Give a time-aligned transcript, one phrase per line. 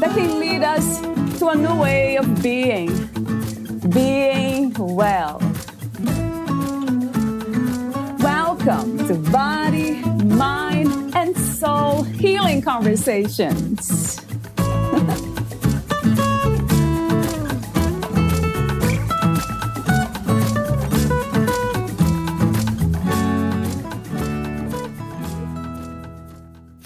[0.00, 1.00] that can lead us
[1.38, 2.88] to a new way of being,
[3.90, 5.40] being well.
[8.20, 14.20] Welcome to Body, Mind, and Soul Healing Conversations.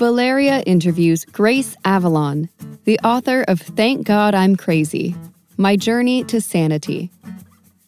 [0.03, 2.49] Valeria interviews Grace Avalon,
[2.85, 5.15] the author of Thank God I'm Crazy
[5.57, 7.11] My Journey to Sanity.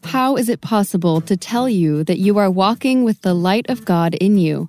[0.04, 3.84] How is it possible to tell you that you are walking with the light of
[3.84, 4.68] God in you?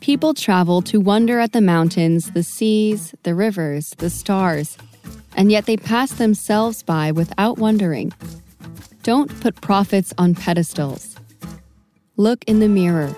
[0.00, 4.78] People travel to wonder at the mountains, the seas, the rivers, the stars,
[5.36, 8.12] and yet they pass themselves by without wondering.
[9.02, 11.16] Don't put prophets on pedestals.
[12.16, 13.14] Look in the mirror.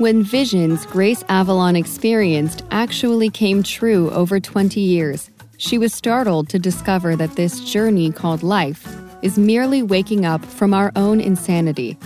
[0.00, 6.58] When visions Grace Avalon experienced actually came true over 20 years, she was startled to
[6.58, 11.98] discover that this journey called life is merely waking up from our own insanity,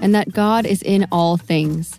[0.00, 1.98] and that God is in all things.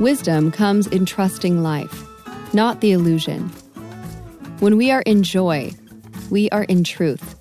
[0.00, 2.04] Wisdom comes in trusting life,
[2.52, 3.50] not the illusion.
[4.58, 5.70] When we are in joy,
[6.30, 7.37] we are in truth.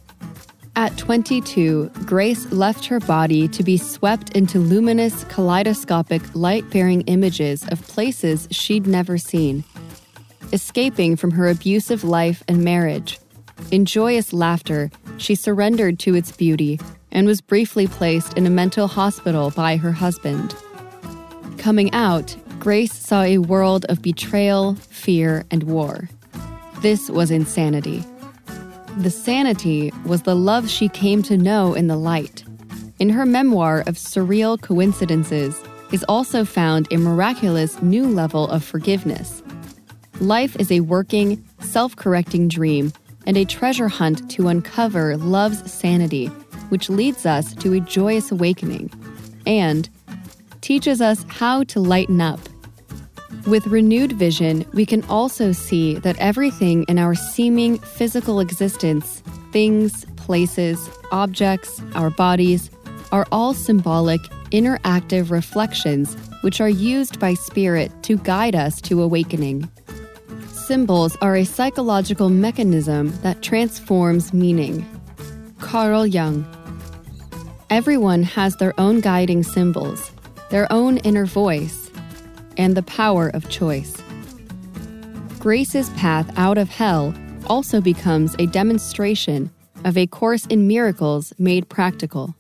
[0.78, 7.68] At 22, Grace left her body to be swept into luminous, kaleidoscopic, light bearing images
[7.70, 9.64] of places she'd never seen.
[10.54, 13.20] Escaping from her abusive life and marriage,
[13.72, 16.80] in joyous laughter, she surrendered to its beauty
[17.12, 20.56] and was briefly placed in a mental hospital by her husband.
[21.58, 26.08] Coming out, Grace saw a world of betrayal, fear, and war.
[26.82, 28.06] This was insanity.
[28.98, 32.44] The sanity was the love she came to know in the light.
[32.98, 39.44] In her memoir of surreal coincidences is also found a miraculous new level of forgiveness.
[40.20, 42.92] Life is a working, self correcting dream
[43.28, 46.26] and a treasure hunt to uncover love's sanity,
[46.70, 48.92] which leads us to a joyous awakening
[49.46, 49.90] and
[50.62, 52.40] teaches us how to lighten up
[53.48, 60.06] with renewed vision, we can also see that everything in our seeming physical existence things,
[60.18, 62.70] places, objects, our bodies
[63.14, 64.22] are all symbolic,
[64.52, 69.70] interactive reflections which are used by spirit to guide us to awakening.
[70.50, 74.86] Symbols are a psychological mechanism that transforms meaning.
[75.60, 76.46] Carl Jung.
[77.70, 80.12] Everyone has their own guiding symbols,
[80.50, 81.87] their own inner voice
[82.58, 83.96] and the power of choice.
[85.40, 87.14] Grace's path out of hell
[87.48, 89.50] also becomes a demonstration
[89.86, 92.36] of a course in miracles made practical.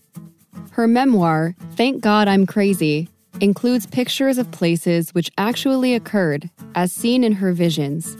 [0.72, 7.24] Her memoir, Thank God I'm Crazy, includes pictures of places which actually occurred as seen
[7.24, 8.18] in her visions.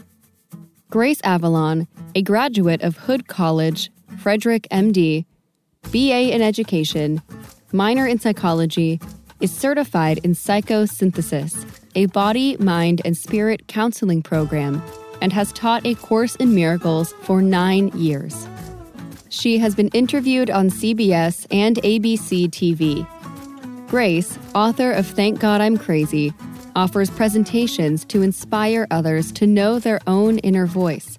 [0.90, 5.26] Grace Avalon, a graduate of Hood College, Frederick MD,
[5.92, 7.20] BA in Education,
[7.72, 9.00] minor in psychology,
[9.40, 11.66] is certified in psychosynthesis
[11.98, 14.80] a body, mind, and spirit counseling program,
[15.20, 18.46] and has taught a course in miracles for nine years.
[19.30, 23.04] She has been interviewed on CBS and ABC TV.
[23.88, 26.32] Grace, author of Thank God I'm Crazy,
[26.76, 31.18] offers presentations to inspire others to know their own inner voice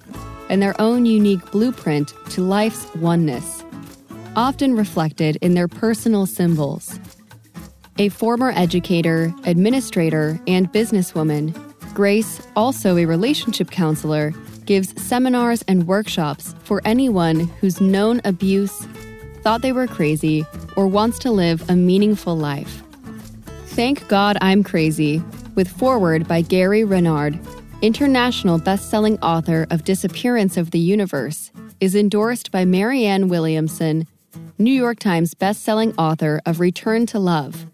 [0.50, 3.66] and their own unique blueprint to life's oneness,
[4.38, 6.98] often reflected in their personal symbols.
[8.02, 11.54] A former educator, administrator, and businesswoman,
[11.94, 18.88] Grace, also a relationship counselor, gives seminars and workshops for anyone who's known abuse,
[19.42, 20.46] thought they were crazy,
[20.78, 22.82] or wants to live a meaningful life.
[23.66, 25.22] Thank God I'm Crazy,
[25.56, 27.38] with foreword by Gary Renard,
[27.82, 34.08] international best-selling author of Disappearance of the Universe, is endorsed by Marianne Williamson,
[34.58, 37.70] New York Times best-selling author of Return to Love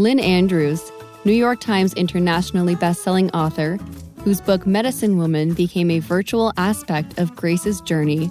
[0.00, 0.90] Lynn Andrews,
[1.26, 3.76] New York Times internationally bestselling author,
[4.24, 8.30] whose book Medicine Woman became a virtual aspect of Grace's journey,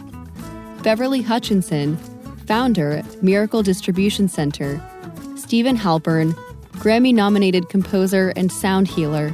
[0.82, 1.96] Beverly Hutchinson,
[2.48, 4.82] founder, Miracle Distribution Center,
[5.36, 6.34] Steven Halpern,
[6.78, 9.32] Grammy nominated composer and sound healer,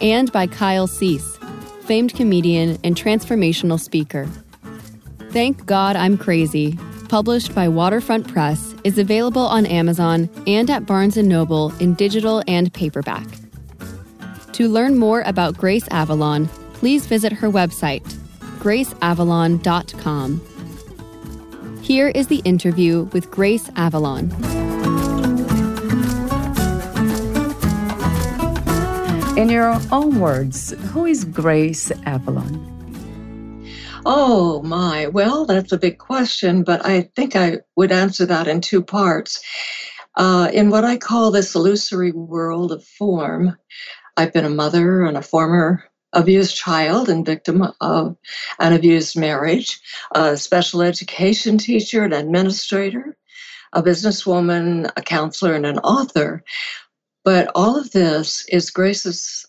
[0.00, 1.36] and by Kyle Cease,
[1.82, 4.26] famed comedian and transformational speaker.
[5.28, 6.78] Thank God I'm Crazy,
[7.10, 12.40] published by Waterfront Press, is available on Amazon and at Barnes & Noble in digital
[12.46, 13.26] and paperback.
[14.52, 18.04] To learn more about Grace Avalon, please visit her website,
[18.60, 20.40] graceavalon.com.
[21.82, 24.30] Here is the interview with Grace Avalon.
[29.36, 32.75] In your own words, who is Grace Avalon?
[34.08, 35.08] Oh, my.
[35.08, 39.42] Well, that's a big question, but I think I would answer that in two parts.
[40.14, 43.56] Uh, in what I call this illusory world of form,
[44.16, 45.82] I've been a mother and a former
[46.12, 48.16] abused child and victim of
[48.60, 49.80] an abused marriage,
[50.14, 53.16] a special education teacher, an administrator,
[53.72, 56.44] a businesswoman, a counselor, and an author.
[57.24, 59.44] But all of this is Grace's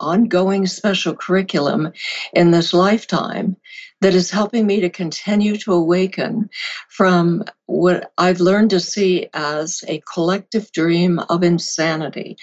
[0.00, 1.92] ongoing special curriculum
[2.32, 3.56] in this lifetime
[4.04, 6.50] that is helping me to continue to awaken
[6.90, 12.36] from what I've learned to see as a collective dream of insanity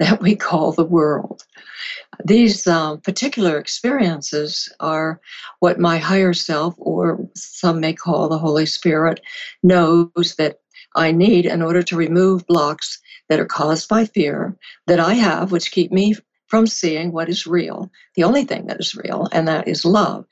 [0.00, 1.44] that we call the world.
[2.24, 5.20] These uh, particular experiences are
[5.60, 9.20] what my higher self, or some may call the Holy Spirit,
[9.62, 10.58] knows that
[10.96, 14.56] I need in order to remove blocks that are caused by fear
[14.88, 16.16] that I have, which keep me
[16.48, 20.24] from seeing what is real, the only thing that is real, and that is love.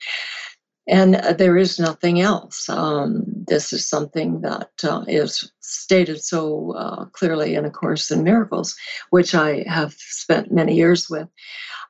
[0.87, 2.67] And uh, there is nothing else.
[2.67, 8.23] Um, this is something that uh, is stated so uh, clearly in A Course in
[8.23, 8.75] Miracles,
[9.09, 11.27] which I have spent many years with.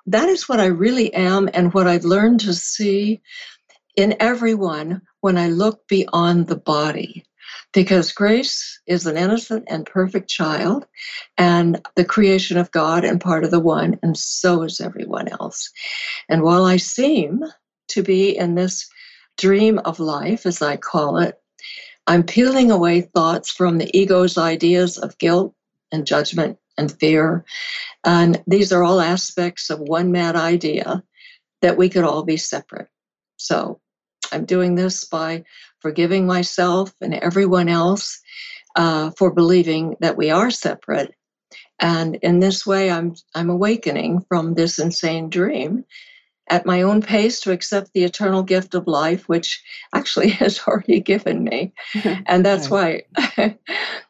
[0.06, 3.22] That is what I really am, and what I've learned to see
[3.95, 7.25] in everyone when I look beyond the body
[7.74, 10.86] because Grace is an innocent and perfect child
[11.38, 15.72] and the creation of God and part of the one, and so is everyone else.
[16.30, 17.44] And while I seem
[17.89, 18.89] to be in this
[19.38, 21.39] dream of life, as I call it,
[22.07, 25.53] I'm peeling away thoughts from the ego's ideas of guilt
[25.91, 27.45] and judgment and fear.
[28.03, 31.03] And these are all aspects of one mad idea
[31.62, 32.89] that we could all be separate.
[33.38, 33.80] So
[34.31, 35.44] I'm doing this by
[35.80, 38.19] forgiving myself and everyone else
[38.75, 41.13] uh, for believing that we are separate.
[41.80, 45.85] And in this way, I'm I'm awakening from this insane dream
[46.50, 49.63] at my own pace to accept the eternal gift of life, which
[49.94, 51.74] actually has already given me.
[52.25, 53.56] and that's why I,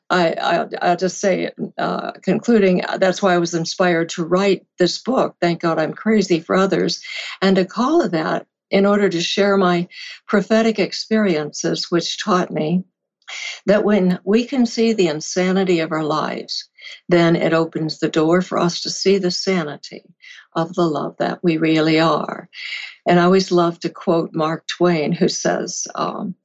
[0.09, 5.35] I, will just say, uh, concluding, that's why I was inspired to write this book,
[5.41, 7.03] Thank God I'm Crazy for Others,
[7.41, 9.87] and to call it that in order to share my
[10.27, 12.83] prophetic experiences, which taught me
[13.65, 16.69] that when we can see the insanity of our lives,
[17.07, 20.03] then it opens the door for us to see the sanity
[20.55, 22.49] of the love that we really are.
[23.07, 26.35] And I always love to quote Mark Twain, who says, um,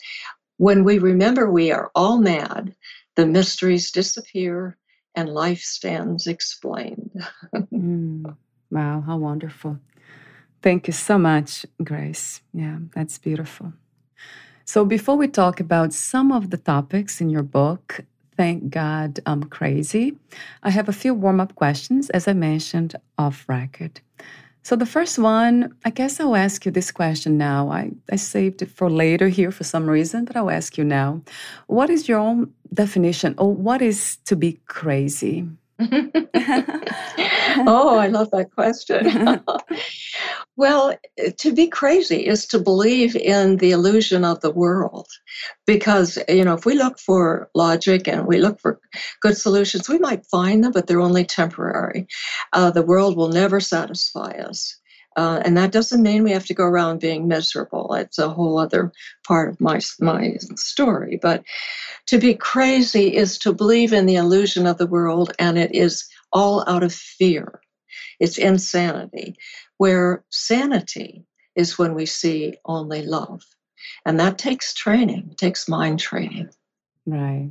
[0.56, 2.74] When we remember we are all mad,
[3.16, 4.76] the mysteries disappear
[5.14, 7.10] and life stands explained.
[7.54, 8.36] mm,
[8.70, 9.78] wow, how wonderful.
[10.62, 12.42] Thank you so much, Grace.
[12.52, 13.72] Yeah, that's beautiful.
[14.64, 18.04] So, before we talk about some of the topics in your book,
[18.38, 20.16] Thank God I'm Crazy,
[20.62, 24.00] I have a few warm up questions, as I mentioned off record.
[24.62, 27.70] So, the first one, I guess I'll ask you this question now.
[27.70, 31.20] I, I saved it for later here for some reason, but I'll ask you now.
[31.66, 35.48] What is your own definition, or what is to be crazy?
[37.66, 39.40] oh, I love that question.
[40.56, 40.96] well,
[41.38, 45.06] to be crazy is to believe in the illusion of the world.
[45.66, 48.80] Because, you know, if we look for logic and we look for
[49.20, 52.08] good solutions, we might find them, but they're only temporary.
[52.52, 54.76] Uh, the world will never satisfy us.
[55.18, 57.92] Uh, and that doesn't mean we have to go around being miserable.
[57.94, 58.92] It's a whole other
[59.26, 61.18] part of my, my story.
[61.20, 61.42] But
[62.06, 66.08] to be crazy is to believe in the illusion of the world, and it is
[66.32, 67.60] all out of fear.
[68.20, 69.34] It's insanity,
[69.78, 73.42] where sanity is when we see only love.
[74.06, 76.50] And that takes training, takes mind training.
[77.06, 77.50] Right.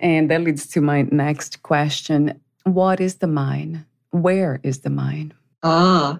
[0.00, 3.86] And that leads to my next question What is the mind?
[4.10, 5.32] Where is the mind?
[5.62, 6.18] Ah,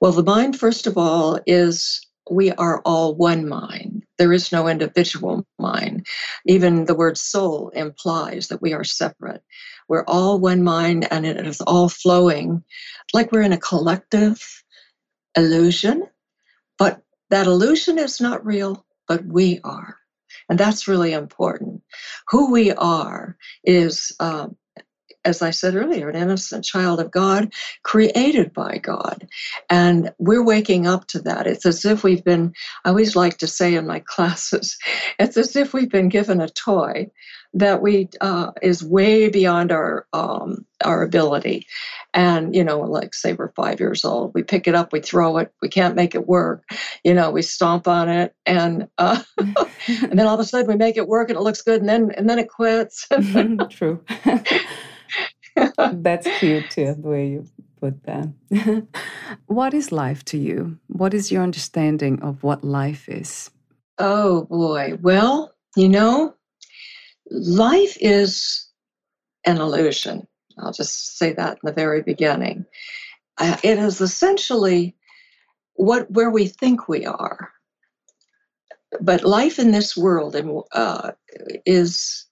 [0.00, 4.04] well, the mind, first of all, is we are all one mind.
[4.18, 6.06] There is no individual mind.
[6.46, 9.42] Even the word soul implies that we are separate.
[9.88, 12.64] We're all one mind and it is all flowing
[13.12, 14.64] like we're in a collective
[15.36, 16.08] illusion.
[16.78, 19.96] But that illusion is not real, but we are.
[20.48, 21.82] And that's really important.
[22.30, 24.56] Who we are is um,
[25.26, 27.52] as I said earlier, an innocent child of God,
[27.82, 29.26] created by God.
[29.68, 31.46] And we're waking up to that.
[31.46, 32.54] It's as if we've been,
[32.84, 34.78] I always like to say in my classes,
[35.18, 37.10] it's as if we've been given a toy
[37.54, 41.66] that we uh, is way beyond our um, our ability.
[42.12, 45.38] And you know, like say we're five years old, we pick it up, we throw
[45.38, 46.64] it, we can't make it work.
[47.02, 50.76] You know, we stomp on it, and uh, and then all of a sudden we
[50.76, 53.08] make it work, and it looks good, and then and then it quits.
[53.70, 54.04] True.
[55.78, 57.46] That's cute too, the way you
[57.80, 58.32] put that.
[59.46, 60.78] what is life to you?
[60.88, 63.50] What is your understanding of what life is?
[63.98, 64.98] Oh boy.
[65.00, 66.34] Well, you know,
[67.30, 68.68] life is
[69.44, 70.26] an illusion.
[70.58, 72.66] I'll just say that in the very beginning.
[73.38, 74.96] Uh, it is essentially
[75.74, 77.52] what where we think we are.
[79.00, 80.36] But life in this world
[80.72, 81.12] uh,
[81.66, 82.26] is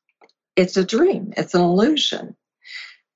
[0.57, 1.33] it's a dream.
[1.37, 2.37] It's an illusion.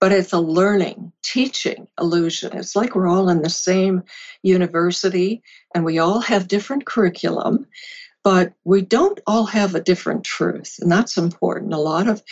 [0.01, 2.57] But it's a learning, teaching illusion.
[2.57, 4.05] It's like we're all in the same
[4.43, 5.43] university
[5.75, 7.67] and we all have different curriculum
[8.29, 11.73] but we don't all have a different truth, and that's important.
[11.73, 12.23] A lot of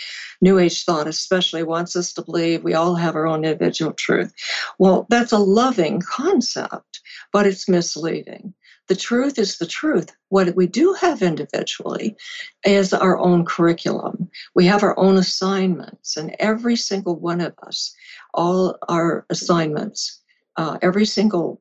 [0.43, 4.31] New Age thought, especially, wants us to believe we all have our own individual truth.
[4.79, 7.01] Well, that's a loving concept,
[7.33, 8.53] but it's misleading.
[8.89, 10.15] The truth is the truth.
[10.29, 12.17] What we do have individually
[12.65, 14.31] is our own curriculum.
[14.55, 17.95] We have our own assignments, and every single one of us,
[18.33, 20.21] all our assignments,
[20.57, 21.61] uh, every single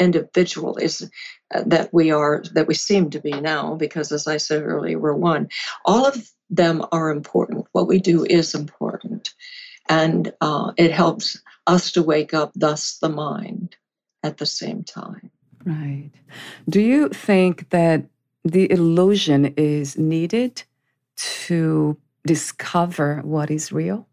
[0.00, 1.08] individual is
[1.54, 4.98] uh, that we are that we seem to be now because as i said earlier
[4.98, 5.48] we're one
[5.84, 9.32] all of them are important what we do is important
[9.88, 13.76] and uh, it helps us to wake up thus the mind
[14.24, 15.30] at the same time
[15.64, 16.10] right
[16.68, 18.04] do you think that
[18.44, 20.62] the illusion is needed
[21.16, 24.06] to discover what is real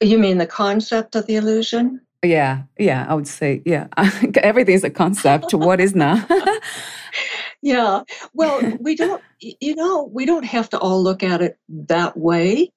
[0.00, 3.86] you mean the concept of the illusion yeah, yeah, I would say, yeah.
[4.42, 5.54] Everything's a concept.
[5.54, 6.28] what is not?
[7.62, 8.02] yeah.
[8.34, 12.72] Well, we don't, you know, we don't have to all look at it that way.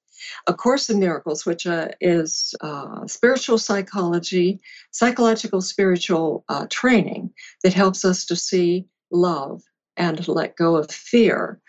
[0.46, 4.60] A Course in Miracles, which uh, is uh, spiritual psychology,
[4.90, 7.30] psychological spiritual uh, training
[7.62, 9.62] that helps us to see love
[9.96, 11.60] and let go of fear,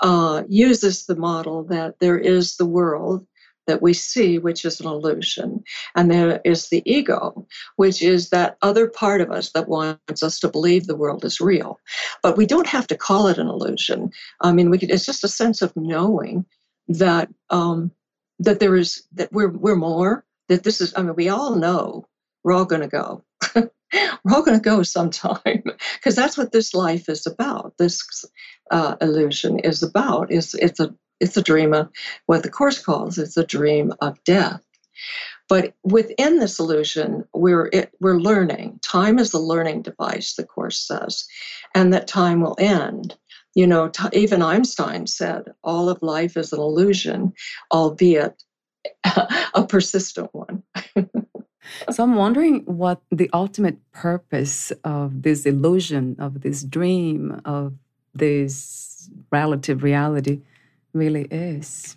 [0.00, 3.26] uh, uses the model that there is the world
[3.66, 5.62] that we see, which is an illusion.
[5.94, 7.46] And there is the ego,
[7.76, 11.40] which is that other part of us that wants us to believe the world is
[11.40, 11.80] real.
[12.22, 14.10] But we don't have to call it an illusion.
[14.40, 16.44] I mean, we could, it's just a sense of knowing
[16.88, 17.90] that um,
[18.38, 20.24] that there is that we're we're more.
[20.48, 20.94] That this is.
[20.96, 22.06] I mean, we all know
[22.44, 23.24] we're all going to go.
[23.56, 25.62] we're all going to go sometime
[25.94, 27.74] because that's what this life is about.
[27.78, 28.24] This
[28.70, 30.30] uh, illusion is about.
[30.30, 31.90] Is it's a it's a dream of
[32.26, 34.62] what the course calls it's a dream of death
[35.48, 40.78] but within this illusion we're it, we're learning time is a learning device the course
[40.78, 41.26] says
[41.74, 43.16] and that time will end
[43.56, 47.32] you know t- even einstein said all of life is an illusion
[47.72, 48.40] albeit
[49.54, 50.62] a persistent one
[51.90, 57.72] so i'm wondering what the ultimate purpose of this illusion of this dream of
[58.14, 60.42] this relative reality
[60.92, 61.96] really is.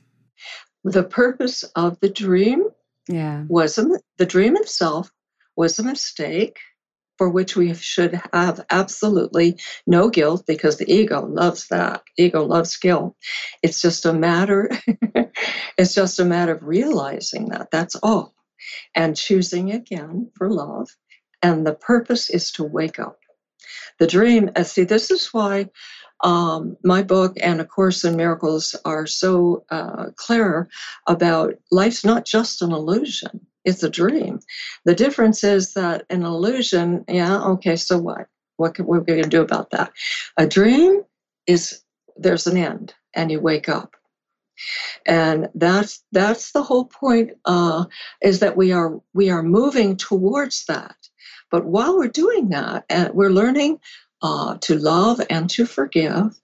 [0.84, 2.66] The purpose of the dream
[3.08, 3.44] yeah.
[3.48, 3.88] was a,
[4.18, 5.12] the dream itself
[5.56, 6.58] was a mistake
[7.20, 12.02] for which we should have absolutely no guilt because the ego loves that.
[12.18, 13.16] Ego loves guilt.
[13.62, 14.72] It's just a matter
[15.78, 17.72] it's just a matter of realizing that.
[17.72, 18.34] That's all.
[18.96, 20.88] And choosing again for love.
[21.42, 23.18] And the purpose is to wake up.
[24.00, 25.70] The dream, uh, see, this is why
[26.22, 30.70] um, my book and A Course in Miracles are so uh, clear
[31.08, 34.40] about life's not just an illusion, it's a dream.
[34.86, 38.28] The difference is that an illusion, yeah, okay, so what?
[38.58, 39.92] What, can, are we going to do about that?
[40.38, 41.04] A dream
[41.48, 41.82] is
[42.18, 43.96] there's an end and you wake up
[45.06, 47.86] and that's that's the whole point uh,
[48.22, 50.96] is that we are we are moving towards that
[51.52, 53.80] but while we're doing that and we're learning
[54.22, 56.40] uh, to love and to forgive.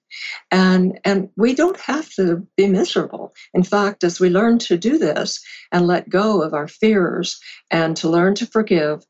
[0.50, 3.34] And, and we don't have to be miserable.
[3.54, 7.40] In fact, as we learn to do this and let go of our fears
[7.70, 9.04] and to learn to forgive,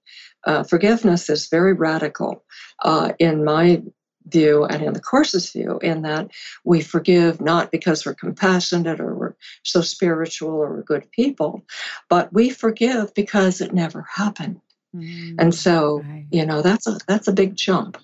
[0.45, 2.43] uh, forgiveness is very radical
[2.83, 3.81] uh, in my
[4.27, 6.31] view and in the course's view in that
[6.63, 11.63] we forgive not because we're compassionate or we're so spiritual or we're good people
[12.09, 14.59] but we forgive because it never happened
[14.95, 16.25] mm, and so right.
[16.31, 17.97] you know that's a that's a big jump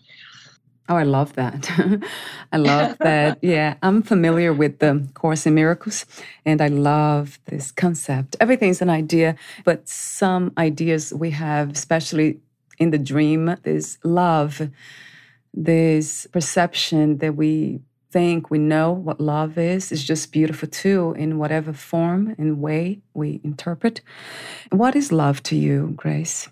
[0.89, 1.69] Oh, I love that.
[2.51, 3.39] I love that.
[3.43, 6.05] Yeah, I'm familiar with the Course in Miracles,
[6.45, 8.35] and I love this concept.
[8.39, 12.39] Everything's an idea, but some ideas we have, especially
[12.77, 14.69] in the dream, this love,
[15.53, 21.38] this perception that we think we know what love is, is just beautiful too, in
[21.38, 24.01] whatever form and way we interpret.
[24.71, 26.50] What is love to you, Grace?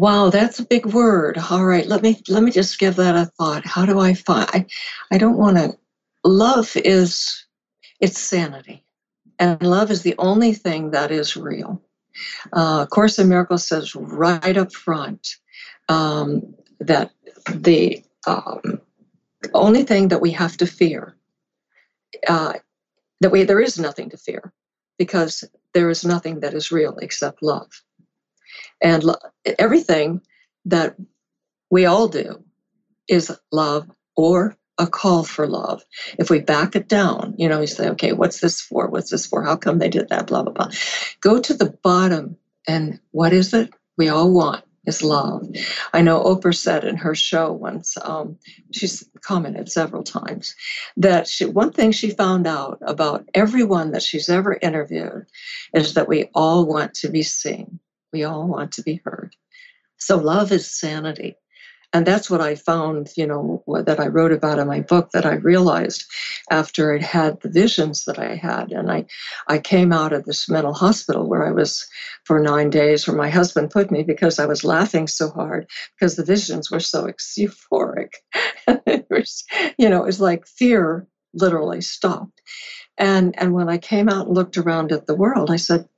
[0.00, 1.38] Wow, that's a big word.
[1.50, 3.66] All right, let me let me just give that a thought.
[3.66, 4.48] How do I find?
[4.50, 4.66] I,
[5.12, 5.76] I don't want to.
[6.24, 7.46] Love is
[8.00, 8.86] it's sanity,
[9.38, 11.82] and love is the only thing that is real.
[12.54, 15.36] Uh, Course in Miracles says right up front
[15.90, 17.10] um, that
[17.54, 18.80] the um,
[19.52, 21.14] only thing that we have to fear
[22.26, 22.54] uh,
[23.20, 24.52] that we there is nothing to fear
[24.98, 27.70] because there is nothing that is real except love.
[28.82, 29.16] And lo-
[29.58, 30.20] everything
[30.66, 30.96] that
[31.70, 32.42] we all do
[33.08, 35.82] is love or a call for love.
[36.18, 38.88] If we back it down, you know, we say, okay, what's this for?
[38.88, 39.44] What's this for?
[39.44, 40.26] How come they did that?
[40.26, 40.70] Blah, blah, blah.
[41.20, 44.64] Go to the bottom and what is it we all want?
[44.86, 45.46] Is love.
[45.92, 48.38] I know Oprah said in her show once, um,
[48.72, 50.56] she's commented several times,
[50.96, 55.26] that she, one thing she found out about everyone that she's ever interviewed
[55.74, 57.78] is that we all want to be seen.
[58.12, 59.34] We all want to be heard.
[59.98, 61.36] So love is sanity.
[61.92, 65.26] And that's what I found, you know, that I wrote about in my book that
[65.26, 66.04] I realized
[66.48, 68.70] after I had the visions that I had.
[68.70, 69.06] And I,
[69.48, 71.88] I came out of this mental hospital where I was
[72.24, 76.14] for nine days, where my husband put me because I was laughing so hard because
[76.14, 77.06] the visions were so
[77.38, 78.12] euphoric.
[78.68, 79.44] it was,
[79.76, 82.40] you know, it was like fear literally stopped.
[82.98, 85.88] And, and when I came out and looked around at the world, I said,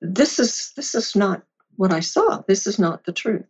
[0.00, 1.42] this is this is not
[1.76, 2.42] what I saw.
[2.48, 3.44] This is not the truth.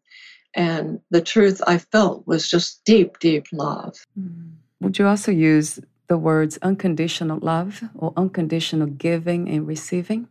[0.54, 3.94] And the truth I felt was just deep, deep love.
[4.18, 4.52] Mm.
[4.80, 10.28] Would you also use the words unconditional love or unconditional giving and receiving?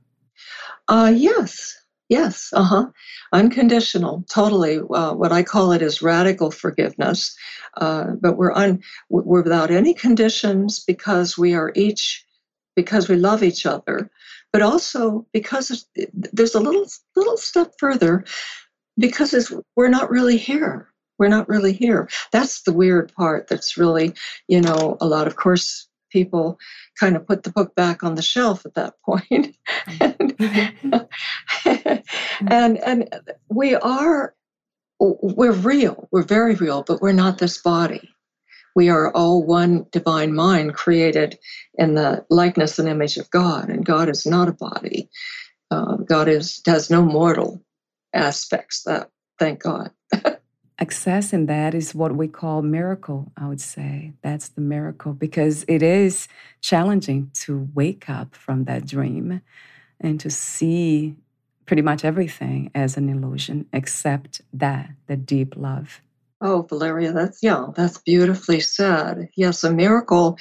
[0.88, 1.76] Uh, yes,
[2.10, 2.86] yes, uh huh.
[3.34, 4.78] Unconditional, totally.
[4.78, 7.36] Uh, what I call it is radical forgiveness.
[7.78, 12.26] Uh, but we're un, we're without any conditions because we are each
[12.76, 14.10] because we love each other
[14.56, 15.86] but also because
[16.32, 16.86] there's a little
[17.18, 18.24] little step further
[18.98, 20.88] because we're not really here.
[21.20, 22.08] We're not really here.
[22.32, 24.14] That's the weird part that's really
[24.48, 26.58] you know a lot of course people
[26.98, 29.58] kind of put the book back on the shelf at that point.
[29.90, 31.00] Mm-hmm.
[31.66, 32.04] And,
[32.48, 34.36] and and we are
[35.02, 36.08] we're real.
[36.14, 38.15] We're very real but we're not this body
[38.76, 41.40] we are all one divine mind created
[41.76, 45.10] in the likeness and image of God, and God is not a body.
[45.72, 47.64] Uh, God is has no mortal
[48.14, 48.84] aspects.
[48.84, 49.10] That
[49.40, 49.92] thank God.
[50.80, 53.32] Accessing that is what we call miracle.
[53.38, 56.28] I would say that's the miracle because it is
[56.60, 59.42] challenging to wake up from that dream
[60.02, 61.16] and to see
[61.66, 66.02] pretty much everything as an illusion except that the deep love
[66.42, 69.30] Oh, Valeria, that's, yeah, that's beautifully said.
[69.38, 70.38] Yes, a miracle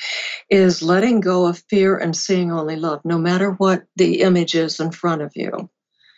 [0.51, 4.81] is letting go of fear and seeing only love, no matter what the image is
[4.81, 5.71] in front of you.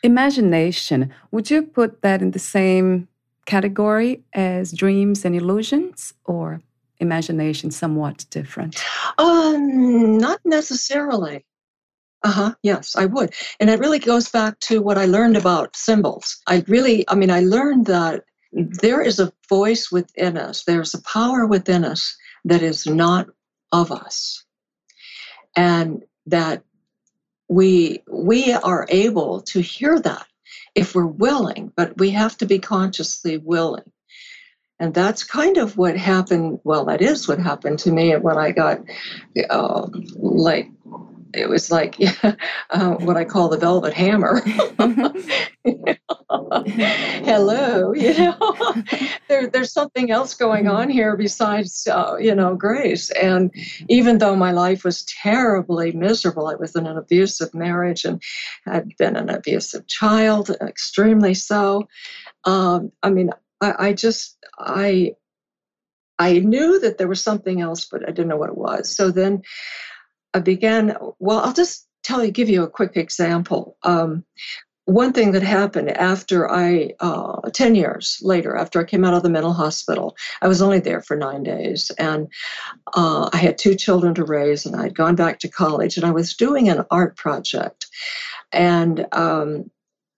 [0.03, 3.09] Imagination, would you put that in the same
[3.45, 6.61] category as dreams and illusions or
[6.99, 8.83] imagination somewhat different?
[9.19, 11.45] Um, not necessarily.
[12.23, 12.55] Uh huh.
[12.63, 13.35] Yes, I would.
[13.61, 16.41] And it really goes back to what I learned about symbols.
[16.47, 21.03] I really, I mean, I learned that there is a voice within us, there's a
[21.03, 23.29] power within us that is not
[23.73, 24.45] of us.
[25.57, 26.65] And that
[27.49, 30.27] we we are able to hear that
[30.75, 33.91] if we're willing, but we have to be consciously willing.
[34.79, 36.61] And that's kind of what happened.
[36.65, 38.81] Well, that is what happened to me when I got
[39.49, 40.71] uh, like
[41.33, 42.13] it was like yeah,
[42.71, 44.43] uh, what I call the velvet hammer.
[46.67, 48.55] Hello, you know,
[49.29, 53.11] there, there's something else going on here besides, uh, you know, grace.
[53.11, 53.55] And
[53.89, 58.21] even though my life was terribly miserable, I was in an abusive marriage and
[58.65, 61.87] had been an abusive child, extremely so.
[62.45, 65.13] Um, I mean, I, I just, I,
[66.19, 68.97] I knew that there was something else, but I didn't know what it was.
[68.97, 69.43] So then
[70.35, 73.77] I began, well, I'll just tell you, give you a quick example.
[73.85, 74.25] Um,
[74.87, 79.25] one thing that happened after I, uh, 10 years later, after I came out of
[79.25, 81.91] the mental hospital, I was only there for nine days.
[81.99, 82.29] And
[82.95, 86.13] uh, I had two children to raise, and I'd gone back to college, and I
[86.13, 87.87] was doing an art project.
[88.53, 89.71] And um,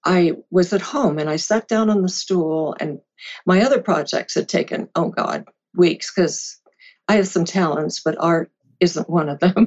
[0.04, 3.00] I was at home and I sat down on the stool, and
[3.46, 6.60] my other projects had taken, oh God, weeks because
[7.08, 9.66] I have some talents, but art isn't one of them.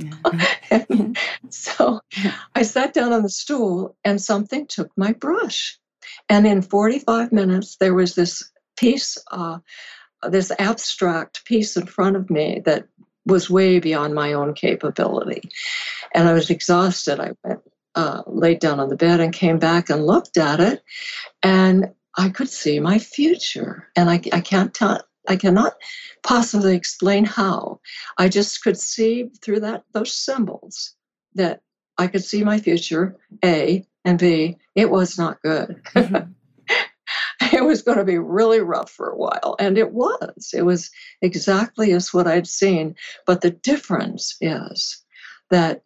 [1.50, 2.00] so
[2.56, 5.78] I sat down on the stool and something took my brush.
[6.30, 9.60] And in 45 minutes, there was this piece, uh,
[10.30, 12.88] this abstract piece in front of me that
[13.26, 15.50] was way beyond my own capability.
[16.14, 17.20] And I was exhausted.
[17.20, 17.62] I went,
[17.96, 20.84] uh, laid down on the bed and came back and looked at it.
[21.44, 23.88] And I could see my future.
[23.96, 25.74] And I, I can't tell, I cannot
[26.24, 27.80] possibly explain how.
[28.18, 30.96] I just could see through that those symbols
[31.36, 31.62] that
[31.98, 35.82] I could see my future, A, and B, it was not good.
[35.96, 36.32] Mm-hmm.
[37.54, 39.56] it was going to be really rough for a while.
[39.60, 40.52] And it was.
[40.54, 40.90] It was
[41.22, 42.96] exactly as what I'd seen.
[43.26, 45.04] But the difference is
[45.50, 45.84] that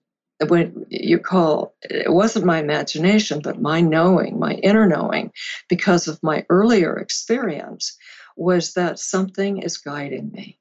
[0.48, 5.32] when you call it wasn't my imagination, but my knowing, my inner knowing,
[5.70, 7.98] because of my earlier experience,
[8.36, 10.58] was that something is guiding me.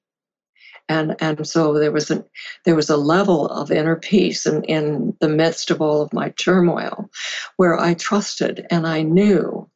[0.88, 2.24] And, and so there was a
[2.66, 6.28] there was a level of inner peace in, in the midst of all of my
[6.30, 7.10] turmoil
[7.56, 9.70] where I trusted and I knew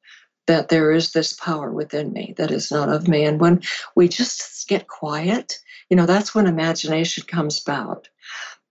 [0.46, 3.24] that there is this power within me that is not of me.
[3.24, 3.62] And when
[3.94, 5.58] we just get quiet,
[5.90, 8.08] you know, that's when imagination comes about.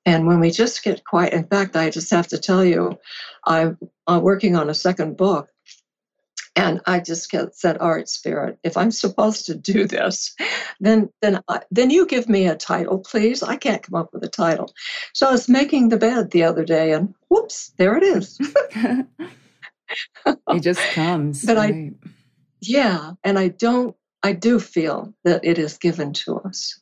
[0.06, 2.98] And when we just get quiet, in fact, I just have to tell you,
[3.46, 5.50] I'm, I'm working on a second book.
[6.58, 10.36] And I just said, "All right, Spirit, if I'm supposed to do this,
[10.80, 13.44] then then I, then you give me a title, please.
[13.44, 14.74] I can't come up with a title."
[15.14, 18.40] So I was making the bed the other day, and whoops, there it is.
[20.26, 21.46] it just comes.
[21.46, 21.76] But right.
[21.76, 22.10] I,
[22.62, 26.82] yeah, and I don't, I do feel that it is given to us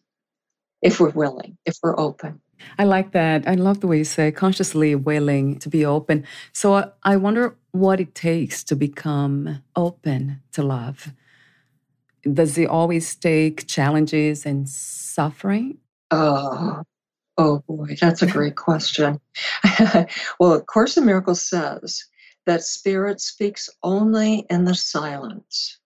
[0.81, 2.41] if we're willing, if we're open.
[2.77, 3.47] I like that.
[3.47, 6.25] I love the way you say consciously willing to be open.
[6.53, 11.13] So I wonder what it takes to become open to love.
[12.21, 15.77] Does it always take challenges and suffering?
[16.11, 16.81] Oh,
[17.37, 19.19] oh boy, that's a great question.
[20.39, 22.03] well, of Course in Miracles says
[22.45, 25.79] that spirit speaks only in the silence.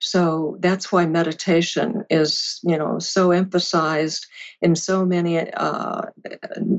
[0.00, 4.26] So that's why meditation is, you know, so emphasized
[4.62, 6.02] in so many uh,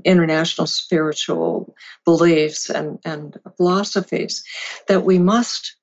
[0.05, 4.43] international spiritual beliefs and, and philosophies
[4.87, 5.75] that we must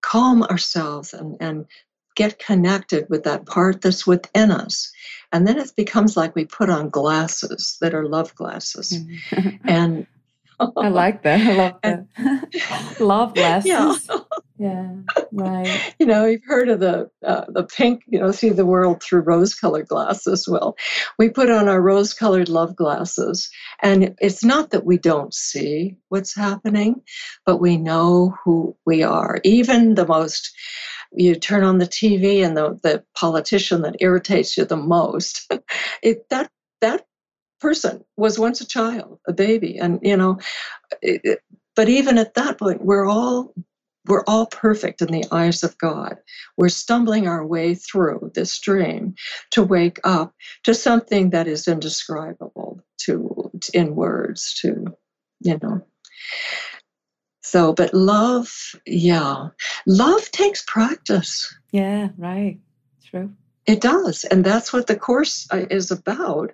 [0.00, 1.66] calm ourselves and, and
[2.14, 4.90] get connected with that part that's within us.
[5.32, 8.92] And then it becomes like we put on glasses that are love glasses.
[8.92, 9.56] Mm-hmm.
[9.68, 10.06] and
[10.58, 11.40] I like that.
[11.40, 13.00] I love that.
[13.00, 14.08] love glasses.
[14.08, 14.18] Yeah.
[14.58, 14.92] Yeah.
[15.32, 15.94] Right.
[15.98, 18.02] You know, you've heard of the uh, the pink.
[18.06, 20.46] You know, see the world through rose-colored glasses.
[20.46, 20.76] Well,
[21.18, 23.50] we put on our rose-colored love glasses,
[23.82, 27.02] and it's not that we don't see what's happening,
[27.46, 29.40] but we know who we are.
[29.42, 30.54] Even the most
[31.12, 35.50] you turn on the TV and the, the politician that irritates you the most,
[36.02, 36.50] it that
[36.82, 37.06] that
[37.60, 40.38] person was once a child, a baby, and you know,
[41.00, 41.40] it,
[41.74, 43.54] but even at that point, we're all
[44.06, 46.16] we're all perfect in the eyes of God.
[46.56, 49.14] We're stumbling our way through this dream
[49.52, 54.86] to wake up to something that is indescribable to in words to
[55.40, 55.86] you know.
[57.42, 58.52] So but love
[58.86, 59.48] yeah.
[59.86, 61.54] Love takes practice.
[61.72, 62.58] Yeah right.
[63.04, 63.32] True
[63.66, 64.24] it does.
[64.24, 66.52] And that's what the course uh, is about.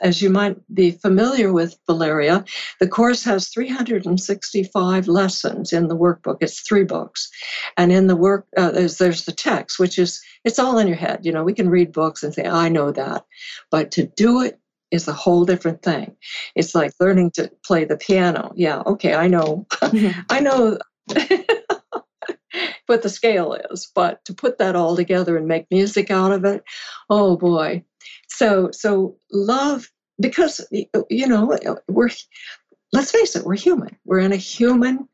[0.00, 2.44] As you might be familiar with, Valeria,
[2.80, 6.38] the course has 365 lessons in the workbook.
[6.40, 7.30] It's three books.
[7.76, 10.96] And in the work, uh, there's, there's the text, which is, it's all in your
[10.96, 11.20] head.
[11.22, 13.24] You know, we can read books and say, I know that.
[13.70, 14.58] But to do it
[14.90, 16.16] is a whole different thing.
[16.54, 18.52] It's like learning to play the piano.
[18.54, 19.66] Yeah, okay, I know.
[20.30, 20.78] I know.
[22.86, 23.90] what the scale is.
[23.94, 26.62] But to put that all together and make music out of it,
[27.10, 27.84] oh boy.
[28.28, 31.56] So so love because you know
[31.88, 32.10] we're
[32.92, 33.96] let's face it, we're human.
[34.04, 35.08] We're in a human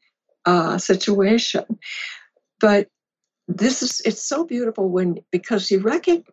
[0.46, 1.64] uh, situation,
[2.60, 2.88] but
[3.48, 6.24] this is it's so beautiful when because you recognize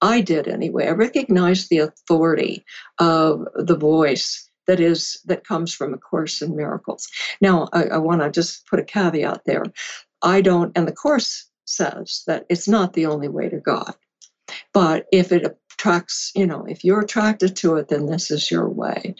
[0.00, 0.88] I did anyway.
[0.88, 2.64] I recognized the authority
[2.98, 7.08] of the voice that is that comes from a course in miracles
[7.40, 9.64] now i, I want to just put a caveat there
[10.24, 13.94] I don't, and the Course says that it's not the only way to God.
[14.72, 18.68] But if it attracts, you know, if you're attracted to it, then this is your
[18.68, 19.14] way.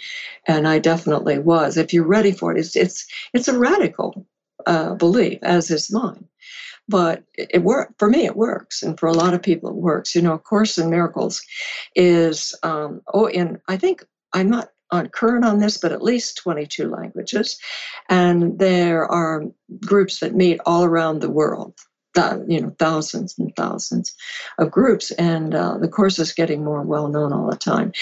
[0.47, 1.77] And I definitely was.
[1.77, 4.27] If you're ready for it, it's it's it's a radical
[4.67, 6.27] uh, belief, as is mine.
[6.89, 8.27] But it, it for me.
[8.27, 10.15] It works, and for a lot of people, it works.
[10.15, 11.43] You know, Course in Miracles
[11.95, 16.39] is um, oh, and I think I'm not on current on this, but at least
[16.39, 17.59] 22 languages.
[18.09, 19.45] And there are
[19.85, 21.75] groups that meet all around the world.
[22.47, 24.15] you know, thousands and thousands
[24.59, 27.93] of groups, and uh, the course is getting more well known all the time.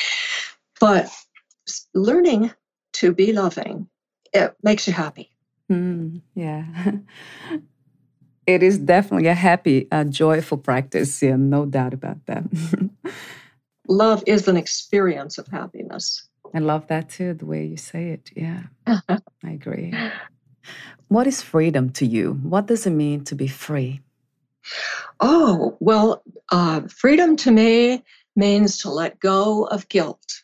[0.81, 1.09] But
[1.95, 2.53] learning
[2.95, 3.89] to be loving,
[4.35, 5.31] it makes you happy.
[5.71, 6.65] Mm, yeah.
[8.47, 11.23] it is definitely a happy, uh, joyful practice.
[11.23, 12.45] Yeah, no doubt about that.
[13.89, 16.29] Love is an experience of happiness.
[16.55, 18.31] I love that too, the way you say it.
[18.37, 19.95] Yeah, I agree.
[21.09, 22.35] What is freedom to you?
[22.43, 24.01] What does it mean to be free?
[25.21, 28.05] Oh, well, uh, freedom to me
[28.37, 30.43] means to let go of guilt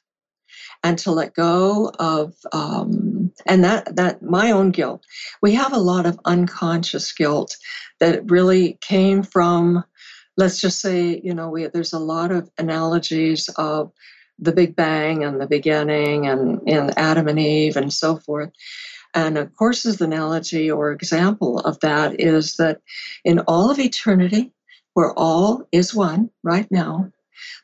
[0.83, 5.05] and to let go of um, and that that my own guilt
[5.42, 7.57] we have a lot of unconscious guilt
[8.01, 9.83] that really came from
[10.37, 13.92] let's just say you know we there's a lot of analogies of
[14.38, 18.51] the big bang and the beginning and, and adam and eve and so forth
[19.14, 22.81] and of course his analogy or example of that is that
[23.24, 24.53] in all of eternity
[24.94, 27.11] where all is one right now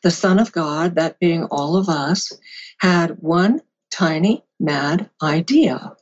[0.02, 2.32] the son of god that being all of us
[2.80, 3.60] had one
[3.94, 5.92] tiny mad idea.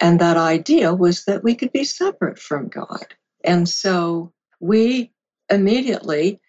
[0.00, 3.14] And that idea was that we could be separate from God.
[3.44, 5.12] And so we
[5.50, 6.40] immediately,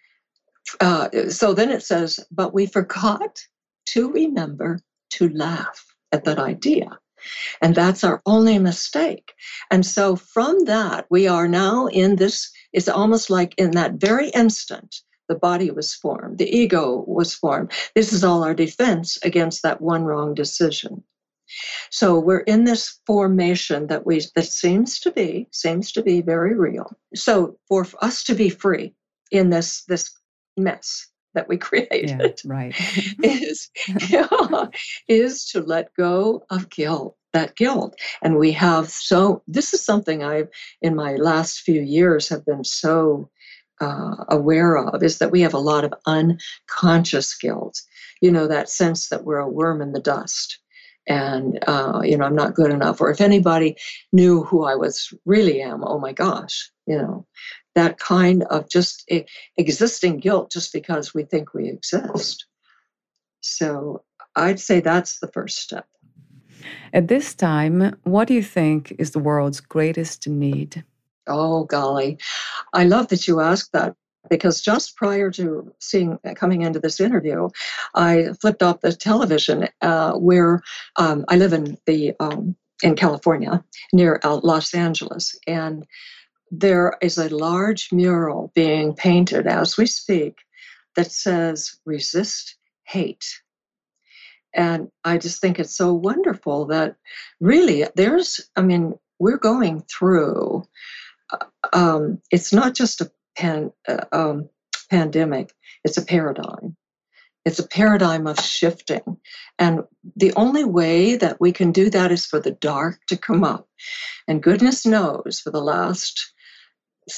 [0.79, 3.39] uh, so then it says, but we forgot
[3.87, 4.79] to remember
[5.11, 6.97] to laugh at that idea.
[7.61, 9.33] And that's our only mistake.
[9.71, 14.29] And so from that, we are now in this, it's almost like in that very
[14.29, 14.95] instant,
[15.29, 17.71] the body was formed, the ego was formed.
[17.95, 21.03] This is all our defense against that one wrong decision.
[21.91, 26.55] So we're in this formation that we that seems to be seems to be very
[26.55, 26.91] real.
[27.15, 28.95] So for us to be free
[29.31, 30.09] in this this
[30.57, 32.75] mess that we created, yeah, right,
[33.23, 33.69] is
[34.09, 34.27] yeah,
[35.07, 40.23] is to let go of guilt that guilt and we have so this is something
[40.23, 40.47] i've
[40.83, 43.27] in my last few years have been so
[43.81, 47.81] uh, aware of is that we have a lot of unconscious guilt.
[48.21, 50.59] You know, that sense that we're a worm in the dust
[51.07, 53.01] and, uh, you know, I'm not good enough.
[53.01, 53.75] Or if anybody
[54.13, 57.25] knew who I was really am, oh my gosh, you know,
[57.75, 59.09] that kind of just
[59.57, 62.45] existing guilt just because we think we exist.
[63.41, 64.03] So
[64.35, 65.87] I'd say that's the first step.
[66.93, 70.83] At this time, what do you think is the world's greatest need?
[71.27, 72.17] Oh, golly.
[72.73, 73.95] I love that you asked that
[74.29, 77.49] because just prior to seeing coming into this interview,
[77.95, 80.61] I flipped off the television uh, where
[80.95, 85.85] um, I live in the um, in California near Los Angeles, and
[86.59, 90.37] there is a large mural being painted as we speak
[90.95, 93.25] that says "Resist Hate."
[94.55, 96.95] And I just think it's so wonderful that
[97.39, 100.67] really there's, I mean, we're going through
[101.71, 104.49] um, it's not just a pan, uh, um,
[104.89, 106.75] pandemic, it's a paradigm.
[107.45, 109.17] It's a paradigm of shifting.
[109.59, 109.81] And
[110.15, 113.67] the only way that we can do that is for the dark to come up.
[114.27, 116.31] And goodness knows, for the last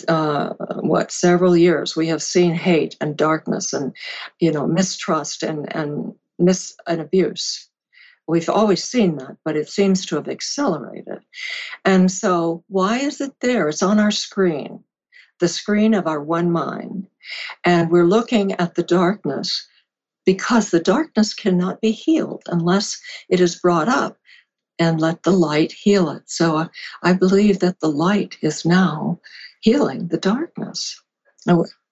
[0.08, 3.96] uh, what several years we have seen hate and darkness and
[4.40, 7.70] you know mistrust and and mis and abuse
[8.28, 11.20] We've always seen that, but it seems to have accelerated.
[11.84, 13.70] And so, why is it there?
[13.70, 14.84] It's on our screen,
[15.40, 17.08] the screen of our one mind.
[17.64, 19.68] And we're looking at the darkness
[20.26, 24.18] because the darkness cannot be healed unless it is brought up
[24.80, 26.24] and let the light heal it.
[26.26, 26.68] So,
[27.04, 29.20] I believe that the light is now
[29.66, 31.02] healing the darkness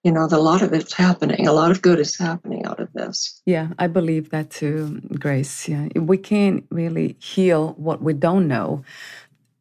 [0.04, 1.48] you know, a lot of it's happening.
[1.48, 3.42] A lot of good is happening out of this.
[3.46, 5.68] Yeah, I believe that too, Grace.
[5.68, 8.84] Yeah, we can't really heal what we don't know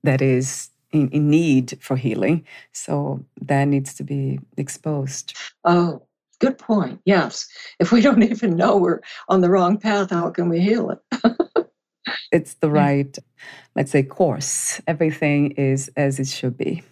[0.03, 2.45] that is in, in need for healing.
[2.73, 5.37] So that needs to be exposed.
[5.65, 6.03] Oh,
[6.41, 7.01] good point.
[7.05, 7.47] Yes.
[7.79, 11.69] If we don't even know we're on the wrong path, how can we heal it?
[12.33, 13.17] it's the right,
[13.77, 14.81] let's say, course.
[14.89, 16.83] Everything is as it should be.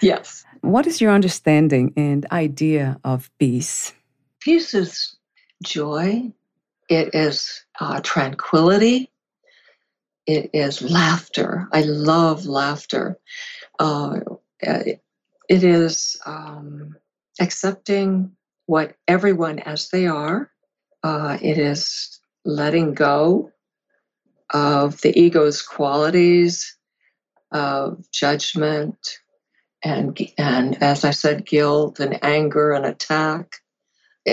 [0.00, 0.44] Yes.
[0.60, 3.92] What is your understanding and idea of peace?
[4.40, 5.16] Peace is
[5.62, 6.32] joy,
[6.88, 9.10] it is uh, tranquility,
[10.26, 11.68] it is laughter.
[11.72, 13.18] I love laughter.
[13.78, 14.20] Uh,
[14.60, 15.00] it
[15.48, 16.96] is um,
[17.40, 18.32] accepting
[18.66, 20.50] what everyone as they are.
[21.02, 23.52] Uh, it is letting go
[24.50, 26.76] of the ego's qualities
[27.52, 29.18] of judgment,
[29.84, 33.56] and and as I said, guilt and anger and attack.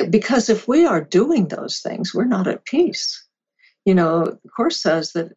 [0.09, 3.21] Because if we are doing those things, we're not at peace.
[3.85, 5.33] You know, the Course says that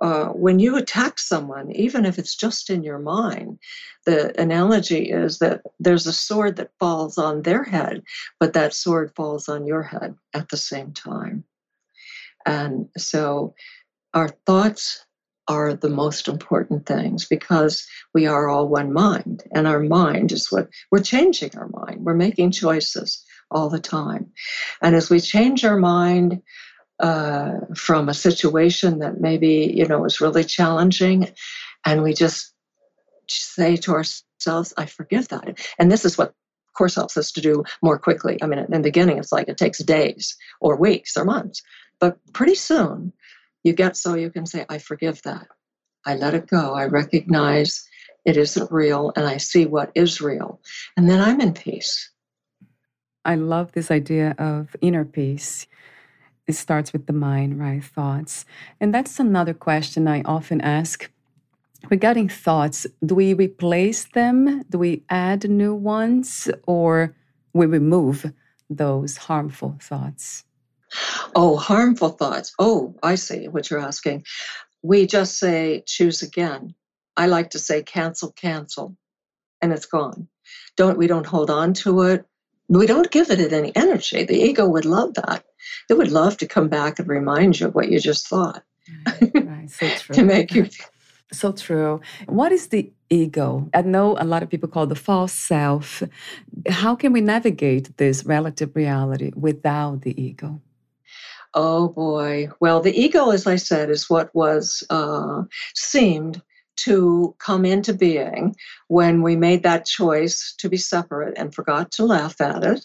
[0.00, 3.58] uh, when you attack someone, even if it's just in your mind,
[4.04, 8.02] the analogy is that there's a sword that falls on their head,
[8.38, 11.44] but that sword falls on your head at the same time.
[12.44, 13.54] And so
[14.12, 15.06] our thoughts
[15.48, 20.50] are the most important things because we are all one mind, and our mind is
[20.50, 22.04] what we're changing our mind.
[22.04, 24.32] We're making choices all the time.
[24.80, 26.42] And as we change our mind,
[27.00, 31.28] uh, from a situation that maybe you know is really challenging,
[31.84, 32.54] and we just
[33.28, 36.34] say to ourselves, "I forgive that." And this is what
[36.74, 38.38] course helps us to do more quickly.
[38.42, 41.62] I mean, in the beginning, it's like it takes days or weeks or months,
[42.00, 43.12] but pretty soon
[43.64, 45.48] you get so you can say, "I forgive that.
[46.06, 46.74] I let it go.
[46.74, 47.84] I recognize."
[48.24, 50.60] It isn't real, and I see what is real.
[50.96, 52.10] And then I'm in peace.
[53.22, 55.66] I love this idea of inner peace
[56.46, 57.82] it starts with the mind, right?
[57.82, 58.44] Thoughts.
[58.80, 61.10] And that's another question I often ask
[61.90, 62.86] regarding thoughts.
[63.04, 64.62] Do we replace them?
[64.68, 66.50] Do we add new ones?
[66.66, 67.14] Or
[67.52, 68.32] we remove
[68.68, 70.44] those harmful thoughts?
[71.34, 72.52] Oh, harmful thoughts.
[72.58, 74.24] Oh, I see what you're asking.
[74.82, 76.74] We just say choose again.
[77.16, 78.96] I like to say cancel, cancel,
[79.62, 80.28] and it's gone.
[80.76, 82.24] Don't we don't hold on to it.
[82.68, 84.24] We don't give it any energy.
[84.24, 85.44] The ego would love that
[85.88, 88.62] it would love to come back and remind you of what you just thought.
[89.06, 90.14] Right, so true.
[90.16, 90.68] to make you
[91.32, 92.00] so true.
[92.26, 93.68] What is the ego?
[93.74, 96.02] I know a lot of people call the false self.
[96.68, 100.60] How can we navigate this relative reality without the ego?
[101.54, 102.48] Oh boy.
[102.60, 105.42] Well, the ego, as I said, is what was uh,
[105.74, 106.42] seemed
[106.76, 108.56] to come into being
[108.88, 112.84] when we made that choice to be separate and forgot to laugh at it.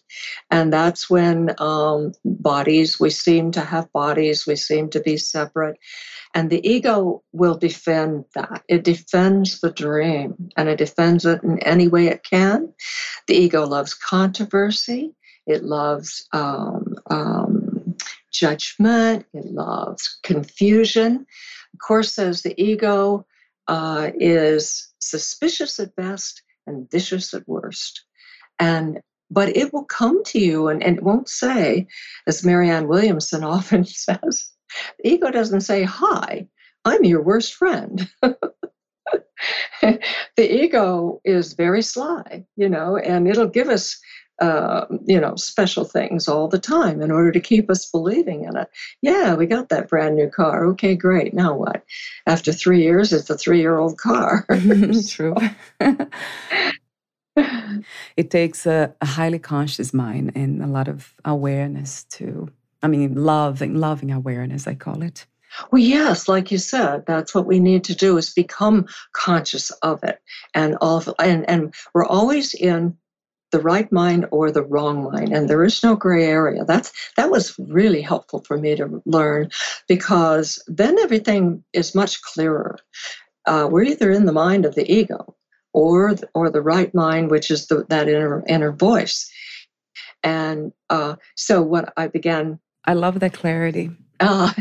[0.52, 5.78] And that's when um, bodies, we seem to have bodies, we seem to be separate.
[6.36, 8.64] And the ego will defend that.
[8.68, 12.72] It defends the dream and it defends it in any way it can.
[13.28, 15.16] The ego loves controversy,
[15.48, 17.59] it loves um, um,
[18.40, 21.26] judgment, it loves confusion.
[21.74, 23.26] Of course, says the ego
[23.68, 28.04] uh, is suspicious at best and vicious at worst.
[28.60, 29.00] And
[29.32, 31.86] but it will come to you and, and it won't say,
[32.26, 34.50] as Marianne Williamson often says,
[34.98, 36.48] the ego doesn't say, Hi,
[36.86, 38.10] I'm your worst friend.
[39.82, 40.00] the
[40.38, 44.00] ego is very sly, you know, and it'll give us
[44.42, 48.56] uh, you know, special things all the time in order to keep us believing in
[48.56, 48.70] it.
[49.02, 50.66] Yeah, we got that brand new car.
[50.68, 51.34] Okay, great.
[51.34, 51.84] Now what?
[52.26, 54.46] After three years, it's a three year old car.
[55.10, 55.36] True.
[58.18, 62.50] it takes a, a, highly conscious mind and a lot of awareness to,
[62.82, 65.26] I mean, loving, loving awareness, I call it.
[65.72, 70.04] Well, yes, like you said, that's what we need to do is become conscious of
[70.04, 70.20] it.
[70.54, 72.96] And all and, and we're always in
[73.52, 76.66] the right mind or the wrong mind and there is no gray area.
[76.66, 79.50] That's that was really helpful for me to learn
[79.88, 82.78] because then everything is much clearer.
[83.46, 85.36] Uh, we're either in the mind of the ego
[85.74, 89.30] or or the right mind which is the, that inner inner voice.
[90.24, 93.92] And uh, so what i began i love that clarity.
[94.20, 94.52] Uh,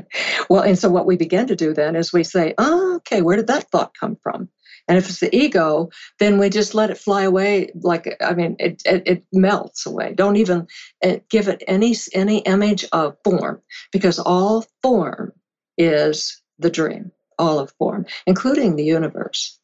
[0.48, 3.36] well and so what we begin to do then is we say oh, okay where
[3.36, 4.48] did that thought come from
[4.88, 7.70] and if it's the ego, then we just let it fly away.
[7.74, 10.14] Like I mean, it it, it melts away.
[10.14, 10.66] Don't even
[11.02, 13.60] eh, give it any any image of form,
[13.92, 15.32] because all form
[15.76, 17.12] is the dream.
[17.38, 19.60] All of form, including the universe.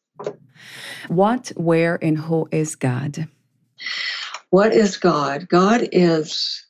[1.09, 3.27] What, where, and who is God?
[4.49, 5.49] What is God?
[5.49, 6.65] God is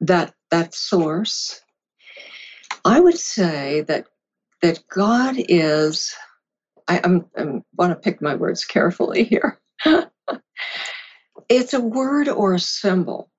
[0.00, 1.60] that that source.
[2.84, 4.06] I would say that
[4.62, 6.12] that God is
[6.92, 9.60] I, I'm, I'm want to pick my words carefully here.
[11.48, 13.30] it's a word or a symbol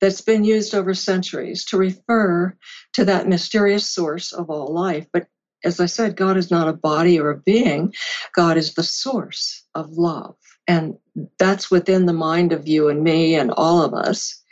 [0.00, 2.56] that's been used over centuries to refer
[2.94, 5.06] to that mysterious source of all life.
[5.12, 5.26] But
[5.64, 7.92] as I said, God is not a body or a being,
[8.34, 10.36] God is the source of love.
[10.66, 10.96] And
[11.38, 14.42] that's within the mind of you and me and all of us.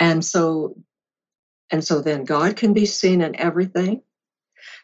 [0.00, 0.76] And so
[1.70, 4.02] and so then God can be seen in everything.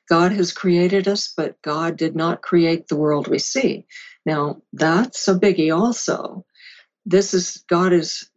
[0.08, 3.86] God has created us, but God did not create the world we see.
[4.24, 6.44] Now, that's a biggie also.
[7.04, 8.28] This is, God is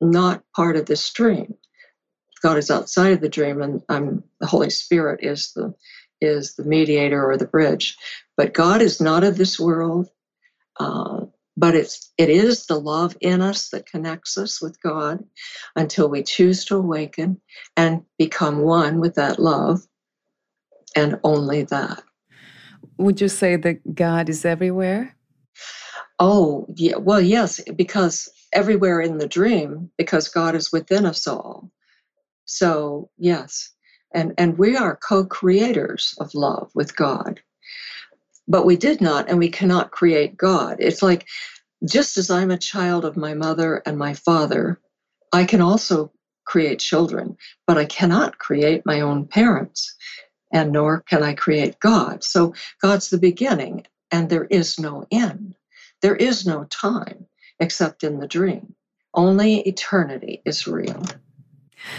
[0.00, 1.54] not part of this dream.
[2.42, 5.74] God is outside of the dream, and I'm, the Holy Spirit is the
[6.20, 7.96] is the mediator or the bridge.
[8.36, 10.08] But God is not of this world.
[10.78, 15.24] Uh, but it's it is the love in us that connects us with God
[15.76, 17.40] until we choose to awaken
[17.76, 19.80] and become one with that love
[20.94, 22.02] and only that.
[22.98, 25.16] Would you say that God is everywhere?
[26.20, 26.96] Oh, yeah.
[26.96, 31.70] Well, yes, because everywhere in the dream, because God is within us all.
[32.44, 33.70] So, yes.
[34.14, 37.40] And, and we are co creators of love with God.
[38.46, 40.76] But we did not, and we cannot create God.
[40.78, 41.26] It's like
[41.84, 44.80] just as I'm a child of my mother and my father,
[45.32, 46.12] I can also
[46.44, 47.36] create children,
[47.66, 49.94] but I cannot create my own parents,
[50.54, 52.24] and nor can I create God.
[52.24, 55.56] So God's the beginning, and there is no end.
[56.00, 57.26] There is no time
[57.58, 58.74] except in the dream.
[59.12, 61.04] Only eternity is real.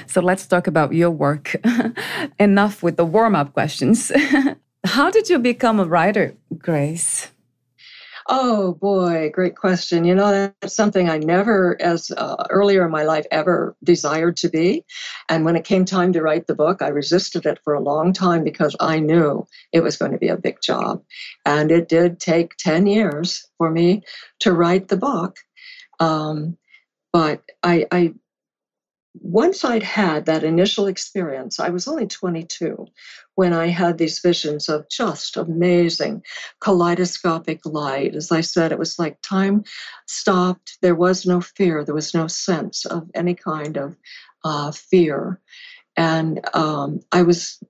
[0.08, 1.56] So let's talk about your work.
[2.40, 4.12] Enough with the warm up questions.
[4.86, 7.32] How did you become a writer, Grace?
[8.28, 10.04] Oh boy, great question.
[10.04, 14.50] You know, that's something I never, as uh, earlier in my life, ever desired to
[14.50, 14.84] be.
[15.30, 18.14] And when it came time to write the book, I resisted it for a long
[18.14, 21.04] time because I knew it was going to be a big job.
[21.46, 24.02] And it did take 10 years for me
[24.40, 25.36] to write the book.
[26.00, 26.58] Um,
[27.14, 28.14] but I, I
[29.22, 32.88] once I'd had that initial experience, I was only 22
[33.36, 36.24] when I had these visions of just amazing
[36.60, 38.16] kaleidoscopic light.
[38.16, 39.64] As I said, it was like time
[40.08, 40.78] stopped.
[40.82, 43.98] There was no fear, there was no sense of any kind of
[44.44, 45.40] uh, fear.
[45.98, 47.62] And um, I was,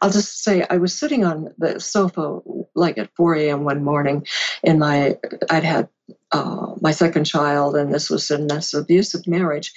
[0.00, 2.40] I'll just say, I was sitting on the sofa
[2.74, 3.64] like at 4 a.m.
[3.64, 4.26] one morning
[4.62, 5.18] in my,
[5.50, 5.88] I'd had
[6.32, 9.72] uh, my second child, and this was in this abusive marriage.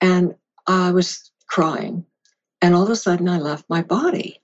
[0.00, 0.34] And
[0.66, 2.04] I was crying.
[2.62, 4.40] And all of a sudden, I left my body.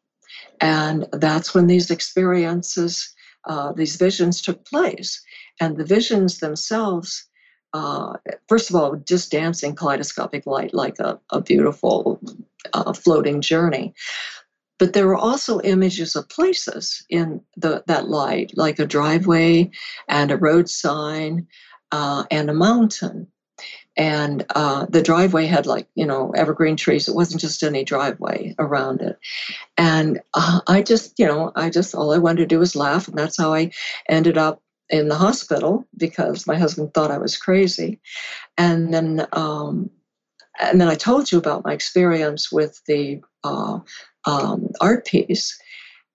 [0.60, 3.14] And that's when these experiences,
[3.46, 5.22] uh, these visions took place.
[5.60, 7.28] And the visions themselves,
[7.72, 8.14] uh,
[8.48, 12.20] first of all, just dancing kaleidoscopic light like a, a beautiful
[12.72, 13.94] uh, floating journey.
[14.82, 19.70] But there were also images of places in the, that light, like a driveway
[20.08, 21.46] and a road sign
[21.92, 23.28] uh, and a mountain.
[23.96, 27.06] And uh, the driveway had like you know evergreen trees.
[27.06, 29.20] It wasn't just any driveway around it.
[29.78, 33.06] And uh, i just you know i just all i wanted to do was laugh
[33.06, 33.70] and that's how i
[34.08, 34.60] ended up
[34.90, 38.00] in the hospital because my husband thought i was crazy.
[38.58, 39.90] And then um,
[40.58, 43.78] and then i told you about my experience with the uh,
[44.24, 45.58] um, art piece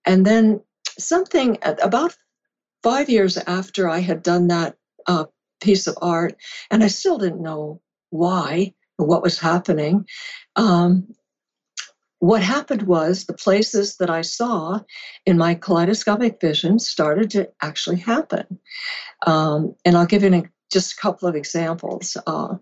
[0.06, 0.60] and then
[0.98, 2.16] something about
[2.82, 4.76] five years after i had done that
[5.06, 5.24] uh,
[5.60, 6.36] piece of art,
[6.70, 10.06] and I still didn't know why or what was happening.
[10.56, 11.14] Um,
[12.20, 14.80] what happened was the places that I saw
[15.24, 18.58] in my kaleidoscopic vision started to actually happen.
[19.26, 22.16] Um, and I'll give you an, just a couple of examples.
[22.26, 22.56] Uh,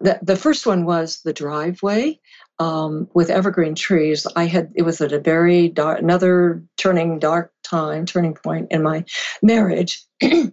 [0.00, 2.20] the, the first one was the driveway
[2.58, 4.26] um, with evergreen trees.
[4.36, 8.82] I had it was at a very dark, another turning dark time, turning point in
[8.82, 9.04] my
[9.42, 10.52] marriage, and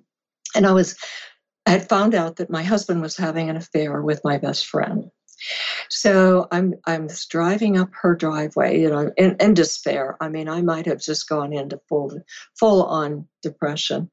[0.55, 0.95] I was
[1.65, 5.11] I had found out that my husband was having an affair with my best friend.
[5.89, 10.17] So I'm I'm driving up her driveway, you know, in, in despair.
[10.21, 12.19] I mean, I might have just gone into full
[12.59, 14.09] full on depression.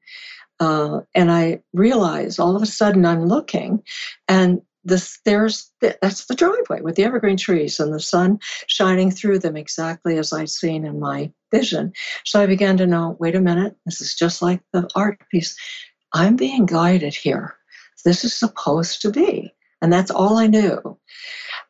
[0.59, 3.81] Uh, and I realize all of a sudden I'm looking,
[4.27, 9.39] and this there's that's the driveway with the evergreen trees and the sun shining through
[9.39, 11.93] them exactly as I'd seen in my vision.
[12.25, 15.55] So I began to know, wait a minute, this is just like the art piece.
[16.13, 17.55] I'm being guided here.
[18.05, 19.53] This is supposed to be.
[19.81, 20.97] And that's all I knew.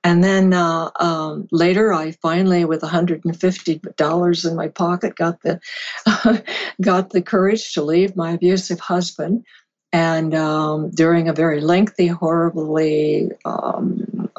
[0.04, 5.60] And then uh, um, later, I finally, with $150 in my pocket, got the
[6.82, 9.46] got the courage to leave my abusive husband.
[9.92, 14.30] And um, during a very lengthy, horribly um,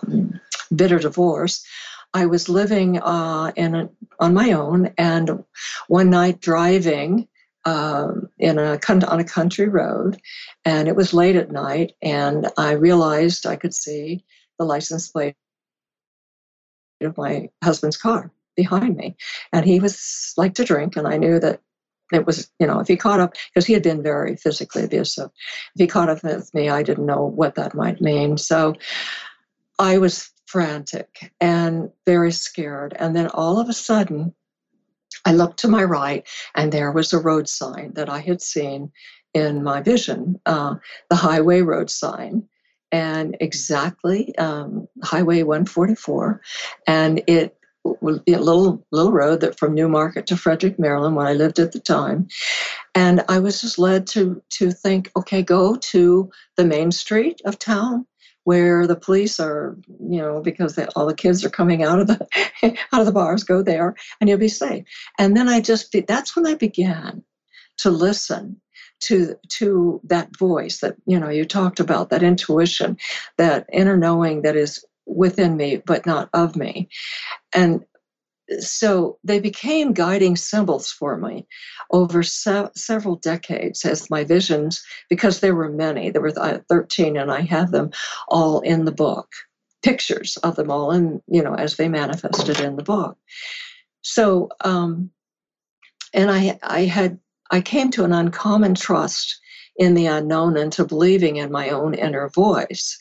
[0.74, 1.66] bitter divorce,
[2.14, 4.92] I was living uh, in a, on my own.
[4.96, 5.44] And
[5.88, 7.28] one night, driving
[7.64, 10.20] um, in a on a country road,
[10.64, 14.24] and it was late at night, and I realized I could see
[14.58, 15.34] the license plate
[17.00, 19.16] of my husband's car behind me,
[19.52, 21.60] and he was like to drink, and I knew that
[22.12, 25.30] it was you know if he caught up because he had been very physically abusive,
[25.74, 28.74] if he caught up with me, I didn't know what that might mean, so
[29.78, 34.34] I was frantic and very scared, and then all of a sudden
[35.24, 38.92] I looked to my right, and there was a road sign that I had seen
[39.34, 40.76] in my vision, uh,
[41.08, 42.48] the highway road sign,
[42.92, 46.40] and exactly um, Highway 144,
[46.86, 51.72] and it little little road that from Newmarket to Frederick, Maryland, when I lived at
[51.72, 52.28] the time,
[52.94, 57.58] and I was just led to to think, okay, go to the main street of
[57.58, 58.06] town,
[58.44, 62.06] where the police are, you know, because they, all the kids are coming out of
[62.06, 62.26] the
[62.92, 64.84] out of the bars, go there, and you'll be safe.
[65.18, 67.22] And then I just that's when I began
[67.78, 68.60] to listen
[69.00, 72.96] to to that voice that you know you talked about that intuition
[73.38, 76.88] that inner knowing that is within me but not of me
[77.54, 77.84] and
[78.58, 81.46] so they became guiding symbols for me
[81.92, 87.30] over se- several decades as my visions because there were many there were 13 and
[87.30, 87.90] i have them
[88.28, 89.28] all in the book
[89.82, 93.16] pictures of them all and you know as they manifested in the book
[94.02, 95.10] so um
[96.12, 97.18] and i i had
[97.50, 99.40] I came to an uncommon trust
[99.76, 102.98] in the unknown and to believing in my own inner voice.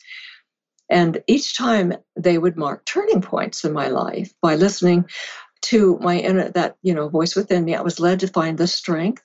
[0.90, 5.08] And each time they would mark turning points in my life by listening
[5.62, 8.66] to my inner that you know voice within me, I was led to find the
[8.66, 9.22] strength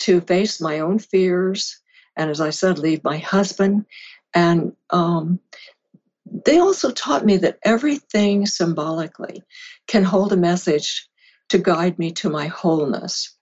[0.00, 1.80] to face my own fears,
[2.16, 3.86] and as I said, leave my husband.
[4.34, 5.40] And um,
[6.26, 9.42] they also taught me that everything symbolically
[9.86, 11.08] can hold a message
[11.50, 13.36] to guide me to my wholeness.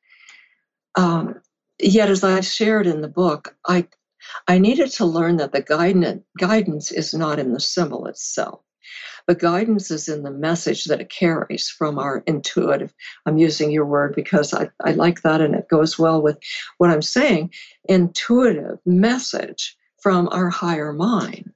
[0.96, 1.40] Um,
[1.78, 3.86] yet, as I've shared in the book, I
[4.48, 8.60] I needed to learn that the guidance guidance is not in the symbol itself.
[9.26, 12.92] But guidance is in the message that it carries from our intuitive.
[13.24, 16.38] I'm using your word because I, I like that and it goes well with
[16.78, 17.52] what I'm saying.
[17.88, 21.52] Intuitive message from our higher mind.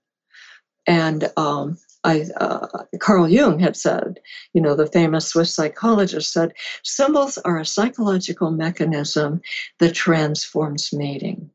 [0.87, 4.21] And um, I, uh, Carl Jung had said,
[4.53, 6.53] you know, the famous Swiss psychologist said,
[6.85, 9.41] symbols are a psychological mechanism
[9.81, 11.51] that transforms meaning.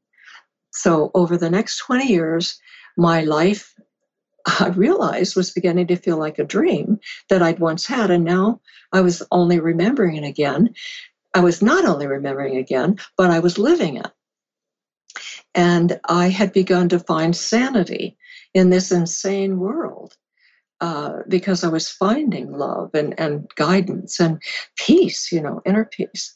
[0.71, 2.59] So over the next 20 years,
[2.97, 3.73] my life,
[4.59, 6.99] I realized, was beginning to feel like a dream
[7.29, 8.11] that I'd once had.
[8.11, 8.61] And now
[8.91, 10.73] I was only remembering it again.
[11.33, 14.11] I was not only remembering again, but I was living it.
[15.53, 18.17] And I had begun to find sanity
[18.53, 20.15] in this insane world
[20.81, 24.41] uh, because I was finding love and, and guidance and
[24.77, 26.33] peace, you know, inner peace.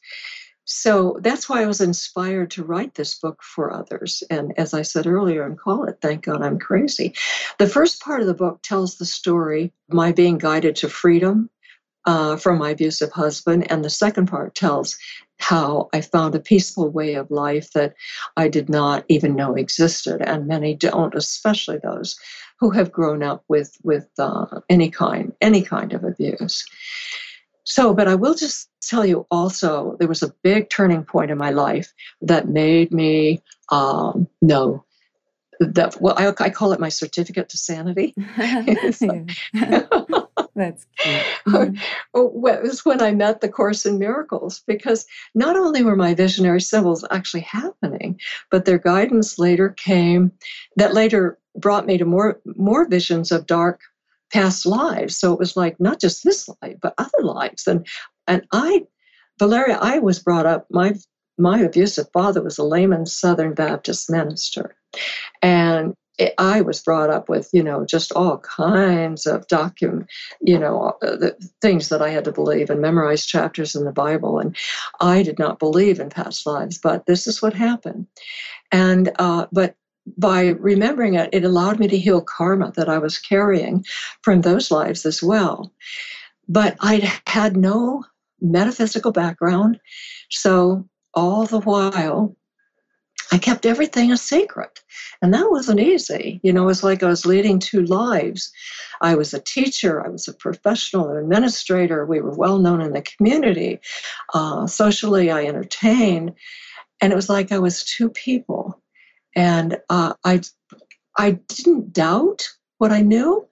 [0.65, 4.23] So that's why I was inspired to write this book for others.
[4.29, 7.13] And as I said earlier, and call it Thank God I'm Crazy.
[7.59, 11.49] The first part of the book tells the story my being guided to freedom
[12.05, 13.71] uh, from my abusive husband.
[13.71, 14.97] And the second part tells
[15.39, 17.93] how I found a peaceful way of life that
[18.37, 20.21] I did not even know existed.
[20.21, 22.15] And many don't, especially those
[22.59, 26.65] who have grown up with with uh, any kind any kind of abuse.
[27.65, 31.37] So, but I will just tell you also, there was a big turning point in
[31.37, 31.91] my life
[32.21, 33.41] that made me
[33.71, 34.85] um, know
[35.59, 38.13] that well, I, I call it my certificate to sanity.
[40.55, 41.23] That's cute.
[41.47, 41.75] Mm-hmm.
[42.13, 46.61] it was when I met the Course in Miracles because not only were my visionary
[46.61, 48.19] symbols actually happening,
[48.51, 50.31] but their guidance later came
[50.77, 53.81] that later brought me to more more visions of dark
[54.35, 55.17] past lives.
[55.17, 57.67] So it was like not just this life, but other lives.
[57.67, 57.87] And
[58.27, 58.83] and I,
[59.39, 60.67] Valeria, I was brought up.
[60.69, 60.95] My
[61.37, 64.75] my abusive father was a layman Southern Baptist minister,
[65.41, 70.07] and it, I was brought up with you know just all kinds of document,
[70.41, 73.93] you know, uh, the things that I had to believe and memorize chapters in the
[73.93, 74.39] Bible.
[74.39, 74.53] And
[74.99, 78.07] I did not believe in past lives, but this is what happened.
[78.73, 79.75] And uh, but
[80.17, 83.85] by remembering it, it allowed me to heal karma that I was carrying
[84.21, 85.73] from those lives as well.
[86.47, 88.03] But I had no
[88.41, 89.79] metaphysical background.
[90.29, 92.35] So all the while,
[93.31, 94.81] I kept everything a secret.
[95.21, 96.39] And that wasn't easy.
[96.43, 98.51] You know, it was like I was leading two lives.
[99.01, 102.05] I was a teacher, I was a professional administrator.
[102.05, 103.79] We were well known in the community.
[104.33, 106.33] Uh, socially, I entertained.
[107.01, 108.79] And it was like I was two people
[109.35, 110.41] and uh, I,
[111.17, 113.47] I didn't doubt what I knew,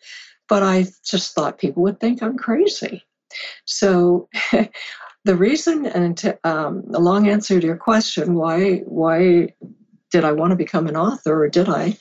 [0.48, 3.04] but I just thought people would think I'm crazy.
[3.66, 4.30] So
[5.26, 9.54] the reason, and to, um, the long answer to your question, why why
[10.12, 11.98] did I want to become an author, or did I?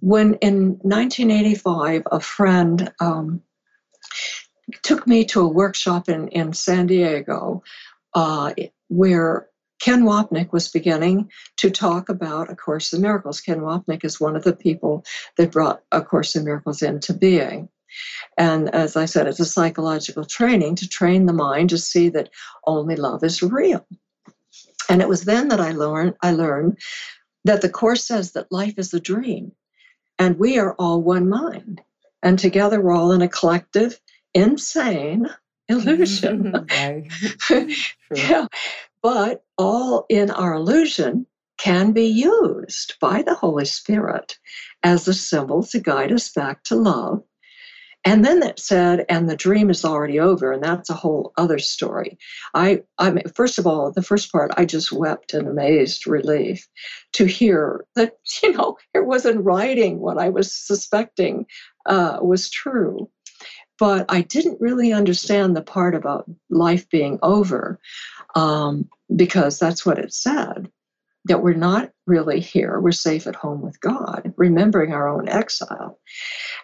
[0.00, 3.42] When in 1985, a friend um,
[4.82, 7.62] took me to a workshop in, in San Diego
[8.14, 8.54] uh,
[8.88, 9.49] where
[9.80, 13.40] Ken Wapnick was beginning to talk about A Course in Miracles.
[13.40, 15.04] Ken Wapnick is one of the people
[15.36, 17.68] that brought A Course in Miracles into being.
[18.38, 22.30] And as I said, it's a psychological training to train the mind to see that
[22.66, 23.84] only love is real.
[24.88, 26.78] And it was then that I learned I learned
[27.44, 29.52] that the course says that life is a dream
[30.18, 31.80] and we are all one mind.
[32.22, 33.98] And together we're all in a collective,
[34.34, 35.26] insane
[35.68, 36.52] illusion.
[36.52, 37.70] Mm-hmm.
[38.14, 38.46] yeah.
[39.02, 41.26] But all in our illusion
[41.58, 44.38] can be used by the Holy Spirit
[44.82, 47.22] as a symbol to guide us back to love.
[48.02, 51.58] And then it said, and the dream is already over, and that's a whole other
[51.58, 52.16] story.
[52.54, 56.66] I, I mean, first of all, the first part, I just wept in amazed relief
[57.12, 61.44] to hear that, you know, it wasn't writing what I was suspecting
[61.84, 63.10] uh, was true.
[63.78, 67.80] But I didn't really understand the part about life being over
[68.34, 70.70] um, because that's what it said
[71.26, 72.80] that we're not really here.
[72.80, 75.98] We're safe at home with God, remembering our own exile.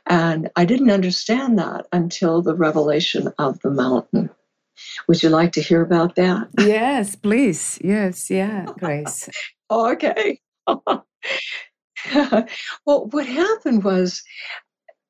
[0.07, 4.31] And I didn't understand that until the revelation of the mountain.
[5.09, 6.49] Would you like to hear about that?
[6.59, 7.79] Yes, please.
[7.83, 9.29] Yes, yeah, Grace.
[9.71, 10.41] okay.
[10.67, 11.05] well,
[12.87, 14.23] what happened was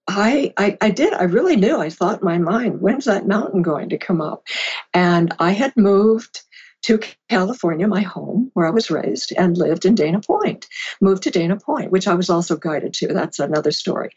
[0.09, 1.13] I, I, I did.
[1.15, 1.81] I really knew.
[1.81, 4.47] I thought in my mind, when's that mountain going to come up?
[4.95, 6.43] And I had moved
[6.87, 10.67] to California, my home, where I was raised, and lived in Dana Point.
[11.01, 13.09] Moved to Dana Point, which I was also guided to.
[13.09, 14.11] That's another story.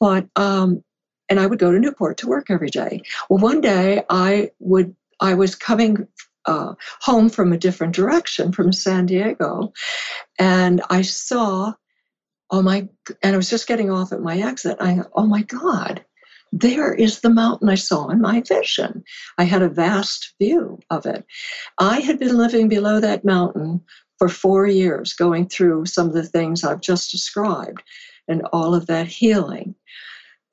[0.00, 0.82] But um,
[1.28, 3.02] and I would go to Newport to work every day.
[3.30, 6.08] Well, one day I would I was coming
[6.44, 9.72] uh, home from a different direction from San Diego,
[10.40, 11.74] and I saw,
[12.50, 12.88] oh my,
[13.22, 14.78] and I was just getting off at my exit.
[14.80, 16.04] I, oh my God,
[16.52, 19.04] there is the mountain I saw in my vision.
[19.36, 21.24] I had a vast view of it.
[21.78, 23.82] I had been living below that mountain
[24.18, 27.82] for four years, going through some of the things I've just described
[28.26, 29.74] and all of that healing.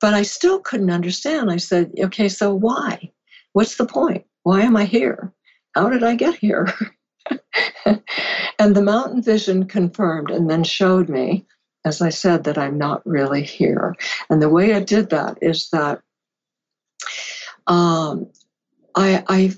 [0.00, 1.50] But I still couldn't understand.
[1.50, 3.10] I said, okay, so why?
[3.54, 4.24] What's the point?
[4.42, 5.32] Why am I here?
[5.74, 6.68] How did I get here?
[8.58, 11.46] and the mountain vision confirmed and then showed me
[11.86, 13.94] as I said, that I'm not really here.
[14.28, 16.02] And the way I did that is that
[17.68, 18.26] um,
[18.94, 19.54] I, I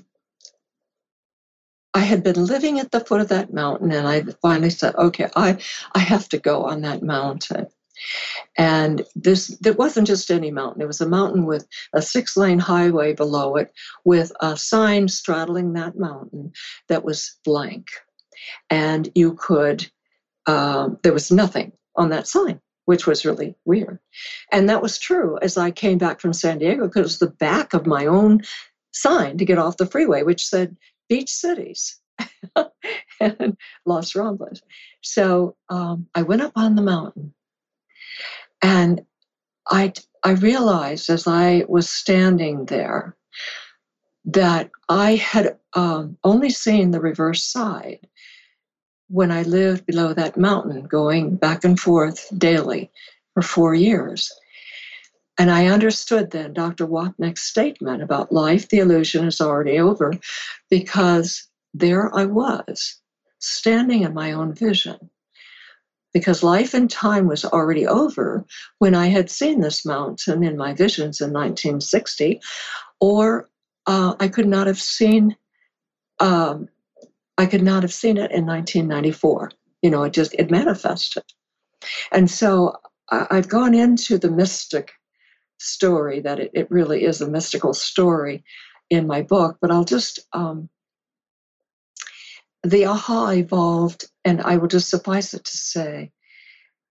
[1.95, 5.27] I had been living at the foot of that mountain, and I finally said, "Okay,
[5.35, 5.57] I
[5.93, 7.65] I have to go on that mountain."
[8.57, 13.13] And this it wasn't just any mountain; it was a mountain with a six-lane highway
[13.13, 13.73] below it,
[14.05, 16.53] with a sign straddling that mountain
[16.89, 17.87] that was blank,
[18.69, 19.89] and you could.
[20.45, 23.99] Um, there was nothing on that sign, which was really weird.
[24.51, 27.27] And that was true as I came back from San Diego because it was the
[27.27, 28.41] back of my own
[28.91, 30.75] sign to get off the freeway, which said
[31.07, 31.99] beach cities
[33.19, 34.61] and Los Robles.
[35.01, 37.33] So um, I went up on the mountain
[38.61, 39.01] and
[39.69, 39.93] I,
[40.23, 43.15] I realized as I was standing there
[44.25, 48.07] that I had um, only seen the reverse side
[49.09, 52.91] when I lived below that mountain, going back and forth daily
[53.33, 54.31] for four years.
[55.37, 56.85] And I understood then Dr.
[56.85, 60.13] Wapnick's statement about life, the illusion is already over,
[60.69, 62.99] because there I was,
[63.39, 65.09] standing in my own vision.
[66.13, 68.45] Because life and time was already over
[68.79, 72.41] when I had seen this mountain in my visions in 1960,
[72.99, 73.49] or
[73.85, 75.37] uh, I could not have seen
[76.19, 76.67] um,
[77.39, 79.51] I could not have seen it in 1994.
[79.81, 81.23] You know, it just it manifested.
[82.11, 82.75] And so
[83.09, 84.91] I've gone into the mystic
[85.57, 88.43] story that it, it really is a mystical story
[88.89, 90.69] in my book, but I'll just um,
[92.63, 96.11] the aha evolved, and I will just suffice it to say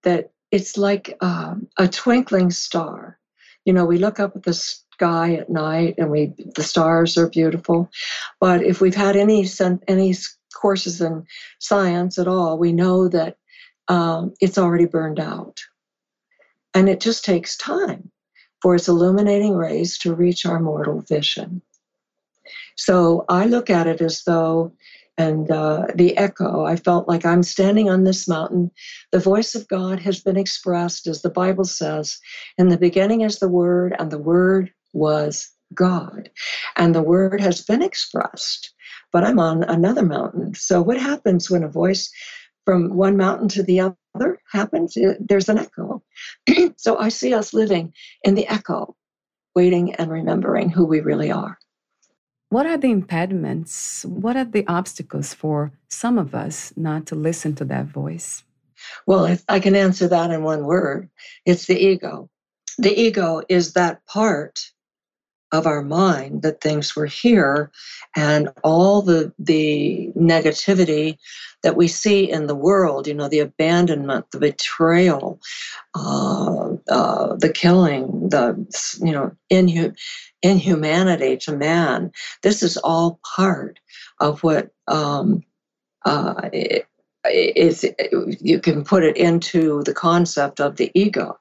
[0.01, 3.19] that it's like um, a twinkling star.
[3.65, 7.29] You know, we look up at the sky at night, and we the stars are
[7.29, 7.91] beautiful,
[8.39, 9.47] but if we've had any
[9.87, 10.15] any
[10.53, 11.25] courses in
[11.59, 13.37] science at all, we know that
[13.87, 15.59] um, it's already burned out.
[16.73, 18.11] And it just takes time
[18.61, 21.61] for its illuminating rays to reach our mortal vision.
[22.75, 24.71] So I look at it as though,
[25.17, 28.71] and uh, the echo, I felt like I'm standing on this mountain.
[29.11, 32.19] The voice of God has been expressed, as the Bible says,
[32.57, 36.29] in the beginning is the Word, and the Word was God.
[36.77, 38.73] And the Word has been expressed
[39.11, 40.53] but I'm on another mountain.
[40.55, 42.11] So what happens when a voice
[42.65, 44.95] from one mountain to the other happens?
[44.95, 46.03] Uh, there's an echo.
[46.77, 47.93] so I see us living
[48.23, 48.95] in the echo,
[49.55, 51.57] waiting and remembering who we really are.
[52.49, 54.03] What are the impediments?
[54.05, 58.43] What are the obstacles for some of us not to listen to that voice?
[59.05, 61.09] Well, I can answer that in one word
[61.45, 62.29] it's the ego.
[62.77, 64.71] The ego is that part
[65.51, 67.71] of our mind that thinks we're here
[68.15, 71.17] and all the the negativity
[71.63, 75.39] that we see in the world you know the abandonment the betrayal
[75.95, 78.55] uh, uh, the killing the
[79.01, 79.95] you know inhu-
[80.41, 82.11] inhumanity to man.
[82.43, 83.79] This is all part
[84.19, 85.43] of what um,
[86.05, 86.85] uh, it,
[87.25, 87.85] is
[88.39, 91.37] you can put it into the concept of the ego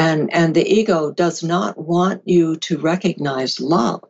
[0.00, 4.02] and and the ego does not want you to recognize love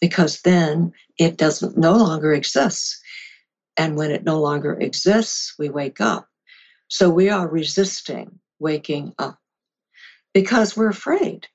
[0.00, 3.00] because then it doesn't no longer exists.
[3.76, 6.28] And when it no longer exists we wake up.
[6.86, 9.38] So we are resisting waking up
[10.32, 11.48] because we're afraid.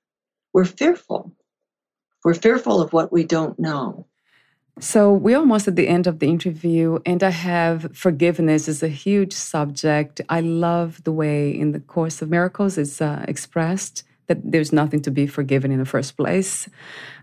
[0.53, 1.33] We're fearful.
[2.25, 4.08] We're fearful of what we don't know
[4.79, 8.87] so we're almost at the end of the interview, and I have forgiveness is a
[8.87, 10.21] huge subject.
[10.29, 15.01] I love the way in the Course of Miracles it's uh, expressed that there's nothing
[15.01, 16.69] to be forgiven in the first place.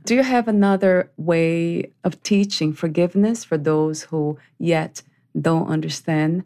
[0.05, 5.03] Do you have another way of teaching forgiveness for those who yet
[5.41, 6.43] don't understand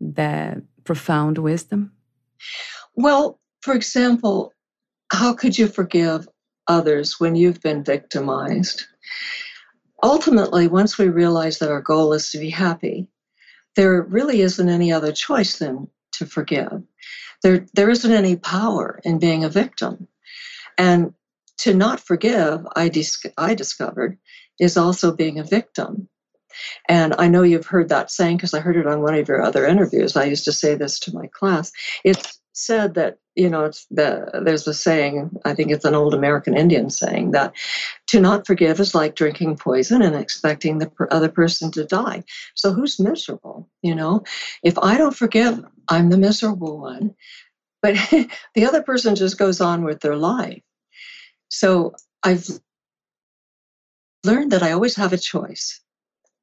[0.00, 1.92] that profound wisdom?
[2.94, 4.52] Well, for example,
[5.12, 6.26] how could you forgive
[6.66, 8.86] others when you've been victimized?
[10.02, 13.08] Ultimately, once we realize that our goal is to be happy,
[13.76, 16.82] there really isn't any other choice than to forgive.
[17.42, 20.08] There, there isn't any power in being a victim.
[20.76, 21.14] And
[21.58, 24.18] to not forgive, I, dis- I discovered,
[24.58, 26.08] is also being a victim.
[26.88, 29.42] And I know you've heard that saying because I heard it on one of your
[29.42, 30.16] other interviews.
[30.16, 31.70] I used to say this to my class.
[32.04, 36.12] It's said that you know it's the there's a saying i think it's an old
[36.12, 37.54] american indian saying that
[38.08, 42.24] to not forgive is like drinking poison and expecting the other person to die.
[42.54, 44.24] So who's miserable you know?
[44.62, 47.14] If i don't forgive i'm the miserable one.
[47.80, 47.94] But
[48.54, 50.62] the other person just goes on with their life.
[51.48, 52.48] So i've
[54.24, 55.80] learned that i always have a choice.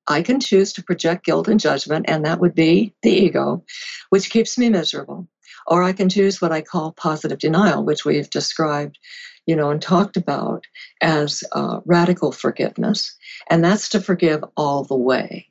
[0.07, 3.65] I can choose to project guilt and judgment, and that would be the ego,
[4.11, 5.27] which keeps me miserable.
[5.67, 8.99] Or I can choose what I call positive denial, which we've described,
[9.45, 10.65] you know, and talked about
[11.01, 13.15] as uh, radical forgiveness.
[13.49, 15.47] And that's to forgive all the way.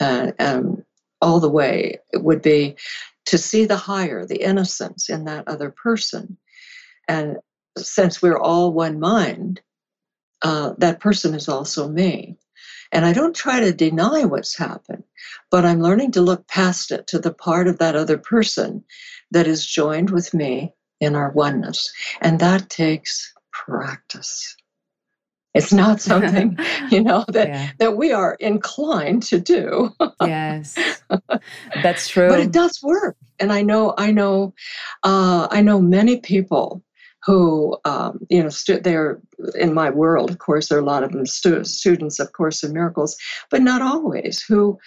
[0.00, 0.30] Uh,
[1.20, 2.76] all the way it would be
[3.26, 6.36] to see the higher, the innocence in that other person.
[7.08, 7.38] And
[7.76, 9.60] since we're all one mind,
[10.42, 12.36] uh, that person is also me.
[12.90, 15.04] And I don't try to deny what's happened,
[15.50, 18.82] but I'm learning to look past it to the part of that other person
[19.30, 21.90] that is joined with me in our oneness.
[22.20, 24.56] And that takes practice.
[25.54, 26.58] It's not something,
[26.90, 27.70] you know, that yeah.
[27.78, 29.90] that we are inclined to do.
[30.22, 30.76] yes.
[31.82, 32.28] That's true.
[32.28, 33.16] But it does work.
[33.38, 34.54] And I know I know
[35.02, 36.82] uh, I know many people
[37.24, 39.20] who um, you know stu- they're
[39.58, 42.62] in my world of course there are a lot of them stu- students of course
[42.62, 43.16] in miracles
[43.50, 44.78] but not always who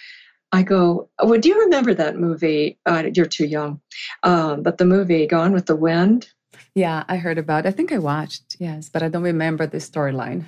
[0.52, 2.78] I go, well, do you remember that movie?
[2.84, 3.80] Uh, you're too young,
[4.22, 6.28] um, but the movie Gone with the Wind.
[6.74, 7.66] Yeah, I heard about.
[7.66, 7.68] It.
[7.68, 8.56] I think I watched.
[8.58, 10.44] Yes, but I don't remember the storyline.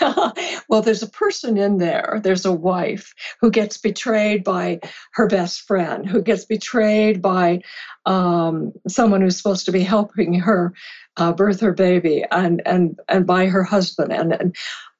[0.68, 2.20] well, there's a person in there.
[2.22, 4.80] There's a wife who gets betrayed by
[5.12, 7.62] her best friend, who gets betrayed by
[8.06, 10.74] um, someone who's supposed to be helping her
[11.16, 14.56] uh, birth her baby, and and and by her husband, and, and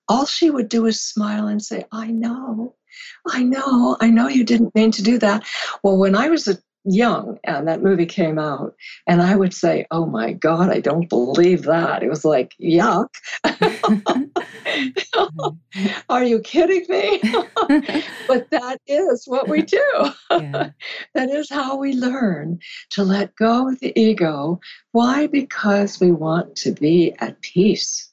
[0.09, 2.77] all she would do is smile and say, "I know."
[3.29, 5.45] I know, I know you didn't mean to do that.
[5.83, 8.75] Well, when I was a young and that movie came out
[9.07, 12.03] and i would say oh my god i don't believe that.
[12.03, 13.09] It was like yuck.
[16.09, 17.21] Are you kidding me?
[18.29, 20.11] But that is what we do.
[20.31, 20.71] Yeah.
[21.15, 22.59] that is how we learn
[22.91, 24.61] to let go of the ego.
[24.93, 25.27] Why?
[25.27, 28.11] Because we want to be at peace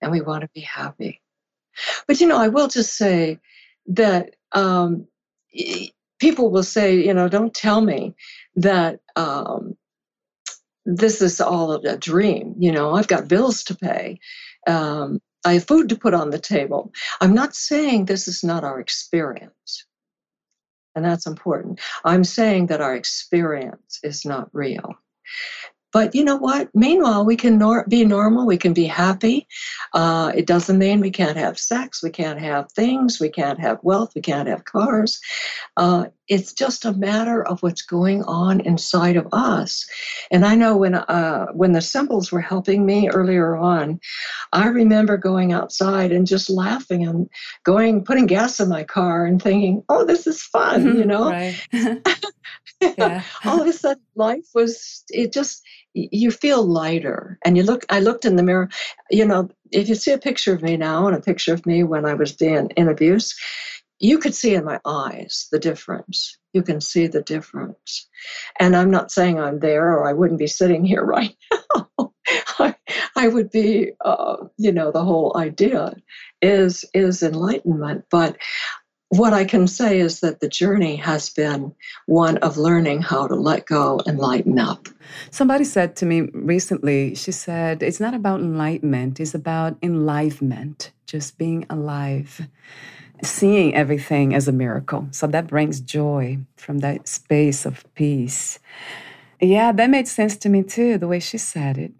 [0.00, 1.20] and we want to be happy.
[2.06, 3.38] But you know i will just say
[3.88, 5.06] that um,
[6.18, 8.14] people will say, you know, don't tell me
[8.56, 9.76] that um,
[10.84, 12.54] this is all a dream.
[12.58, 14.18] You know, I've got bills to pay.
[14.66, 16.92] Um, I have food to put on the table.
[17.20, 19.86] I'm not saying this is not our experience.
[20.94, 21.80] And that's important.
[22.04, 24.94] I'm saying that our experience is not real.
[25.96, 26.68] But you know what?
[26.74, 28.44] Meanwhile, we can nor- be normal.
[28.46, 29.48] We can be happy.
[29.94, 32.02] Uh, it doesn't mean we can't have sex.
[32.02, 33.18] We can't have things.
[33.18, 34.12] We can't have wealth.
[34.14, 35.18] We can't have cars.
[35.74, 39.86] Uh, it's just a matter of what's going on inside of us.
[40.30, 44.00] And I know when uh, when the symbols were helping me earlier on,
[44.52, 47.28] I remember going outside and just laughing and
[47.64, 51.30] going putting gas in my car and thinking, "Oh, this is fun," you know.
[53.44, 55.62] All of a sudden, life was it just
[55.94, 58.68] you feel lighter and you look i looked in the mirror
[59.10, 61.82] you know if you see a picture of me now and a picture of me
[61.82, 63.34] when i was being in abuse
[63.98, 66.38] you could see in my eyes the difference.
[66.52, 68.08] You can see the difference.
[68.58, 72.12] And i'm not saying i'm there or i wouldn't be sitting here right now.
[72.58, 72.74] I,
[73.14, 75.94] I, would be uh, you know the whole idea
[76.42, 78.04] is is enlightenment.
[78.10, 78.36] But
[79.08, 81.74] what I can say is that the journey has been
[82.06, 84.88] one of learning how to let go and lighten up.
[85.30, 91.38] Somebody said to me recently, she said, it's not about enlightenment, it's about enlivenment, just
[91.38, 92.48] being alive,
[93.22, 95.08] seeing everything as a miracle.
[95.10, 98.58] So that brings joy from that space of peace.
[99.40, 101.92] Yeah, that made sense to me too, the way she said it.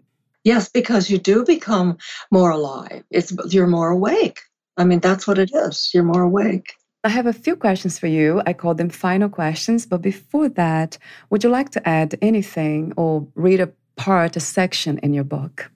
[0.43, 1.97] Yes, because you do become
[2.31, 3.03] more alive.
[3.11, 4.39] It's you're more awake.
[4.77, 5.89] I mean, that's what it is.
[5.93, 6.73] You're more awake.
[7.03, 8.41] I have a few questions for you.
[8.45, 9.85] I call them final questions.
[9.85, 10.97] But before that,
[11.29, 15.71] would you like to add anything or read a part, a section in your book?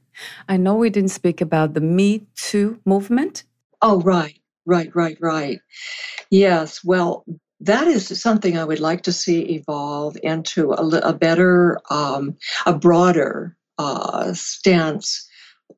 [0.47, 3.43] I know we didn't speak about the Me Too movement.
[3.81, 5.59] Oh, right, right, right, right.
[6.29, 7.25] Yes, well,
[7.59, 12.73] that is something I would like to see evolve into a, a better, um, a
[12.73, 15.27] broader uh, stance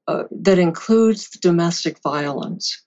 [0.08, 2.82] uh, that includes domestic violence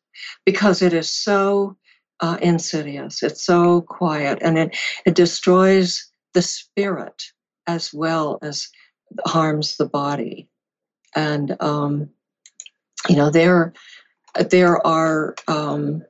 [0.44, 1.76] because it is so
[2.20, 3.22] uh, insidious.
[3.22, 7.22] It's so quiet and it, it destroys the spirit
[7.66, 8.68] as well as
[9.26, 10.48] harms the body.
[11.14, 12.10] And, um,
[13.08, 13.72] you know, there,
[14.44, 16.02] there are, um,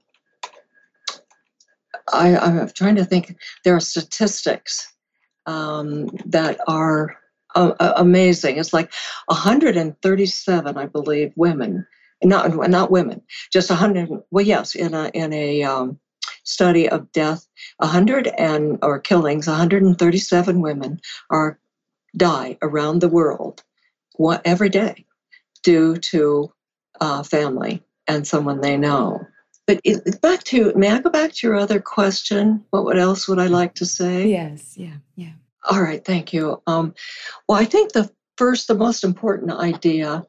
[2.13, 4.93] I, I'm trying to think, there are statistics
[5.47, 7.17] um, that are
[7.55, 8.59] uh, amazing.
[8.59, 8.93] It's like
[9.27, 11.87] 137, I believe, women
[12.25, 13.23] not not women,
[13.53, 14.09] just 100.
[14.31, 15.99] Well, yes, in a in a um,
[16.45, 17.47] study of death,
[17.79, 21.01] 100 and or killings, 137 women
[21.31, 21.59] are
[22.17, 23.63] die around the world
[24.17, 25.05] what, every day
[25.63, 26.51] due to
[27.01, 29.27] uh, family and someone they know.
[29.67, 32.65] But it, back to may I go back to your other question?
[32.71, 34.29] What, what else would I like to say?
[34.29, 35.33] Yes, yeah, yeah.
[35.69, 36.63] All right, thank you.
[36.67, 36.95] Um,
[37.49, 40.25] well, I think the first, the most important idea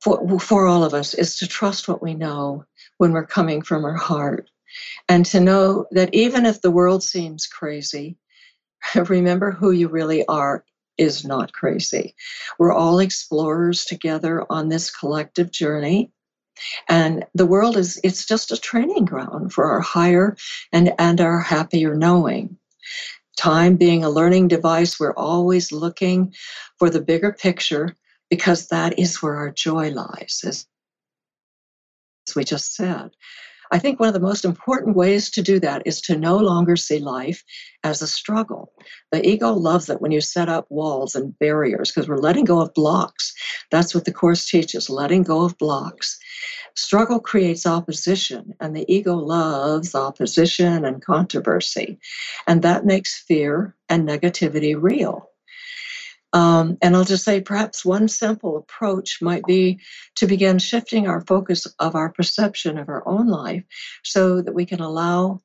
[0.00, 2.64] for, for all of us is to trust what we know
[2.98, 4.48] when we're coming from our heart
[5.08, 8.16] and to know that even if the world seems crazy,
[8.94, 10.64] remember who you really are
[10.98, 12.14] is not crazy.
[12.58, 16.10] We're all explorers together on this collective journey.
[16.88, 20.36] And the world is, it's just a training ground for our higher
[20.72, 22.56] and, and our happier knowing.
[23.36, 26.34] Time being a learning device, we're always looking
[26.78, 27.94] for the bigger picture
[28.30, 30.66] because that is where our joy lies, as
[32.34, 33.10] we just said.
[33.72, 36.76] I think one of the most important ways to do that is to no longer
[36.76, 37.42] see life
[37.84, 38.72] as a struggle.
[39.12, 42.60] The ego loves it when you set up walls and barriers because we're letting go
[42.60, 43.32] of blocks.
[43.70, 46.18] That's what the Course teaches letting go of blocks.
[46.76, 51.98] Struggle creates opposition, and the ego loves opposition and controversy.
[52.46, 55.30] And that makes fear and negativity real.
[56.36, 59.80] Um, and I'll just say perhaps one simple approach might be
[60.16, 63.64] to begin shifting our focus of our perception of our own life
[64.04, 65.40] so that we can allow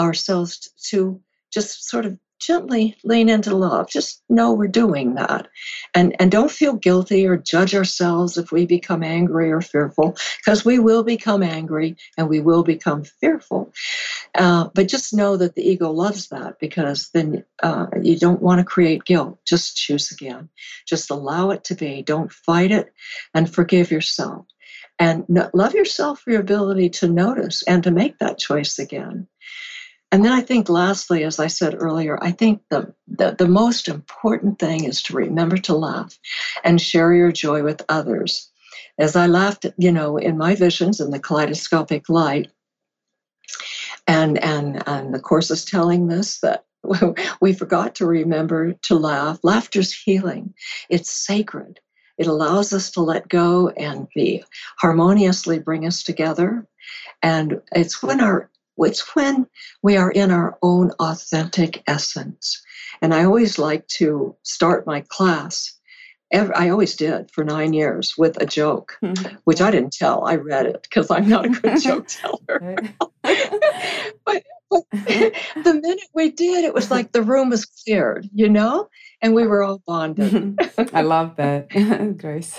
[0.00, 1.20] ourselves to
[1.52, 3.88] just sort of gently lean into love.
[3.88, 5.48] Just know we're doing that.
[5.94, 10.64] And, and don't feel guilty or judge ourselves if we become angry or fearful, because
[10.64, 13.72] we will become angry and we will become fearful.
[14.34, 18.58] Uh, but just know that the ego loves that because then uh, you don't want
[18.58, 19.38] to create guilt.
[19.46, 20.48] Just choose again.
[20.86, 22.02] Just allow it to be.
[22.02, 22.92] Don't fight it
[23.34, 24.46] and forgive yourself.
[24.98, 29.26] And love yourself for your ability to notice and to make that choice again.
[30.12, 33.88] And then I think, lastly, as I said earlier, I think the, the, the, most
[33.88, 36.18] important thing is to remember to laugh
[36.62, 38.50] and share your joy with others.
[38.98, 42.50] As I laughed, you know, in my visions in the kaleidoscopic light,
[44.06, 46.64] and and and the course is telling this that
[47.40, 49.38] we forgot to remember to laugh.
[49.42, 50.52] Laughter's healing.
[50.90, 51.80] It's sacred.
[52.18, 54.44] It allows us to let go and be
[54.78, 56.66] harmoniously bring us together.
[57.22, 59.46] And it's when our it's when
[59.82, 62.62] we are in our own authentic essence.
[63.00, 65.78] And I always like to start my class.
[66.34, 69.36] I always did for nine years with a joke, mm-hmm.
[69.44, 70.24] which I didn't tell.
[70.24, 72.78] I read it because I'm not a good joke teller.
[73.22, 78.88] but, but the minute we did, it was like the room was cleared, you know,
[79.20, 80.58] and we were all bonded.
[80.94, 81.68] I love that,
[82.16, 82.58] Grace.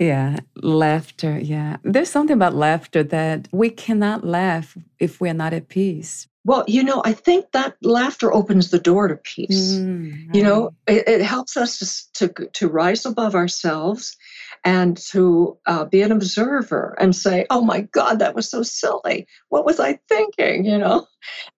[0.00, 1.38] Yeah, laughter.
[1.38, 1.76] Yeah.
[1.84, 6.26] There's something about laughter that we cannot laugh if we're not at peace.
[6.44, 9.74] Well, you know, I think that laughter opens the door to peace.
[9.74, 14.16] Mm, You know, it, it, helps us to, to, to rise above ourselves
[14.64, 19.26] and to uh, be an observer and say, oh my God, that was so silly.
[19.50, 20.64] What was I thinking?
[20.64, 21.06] You know?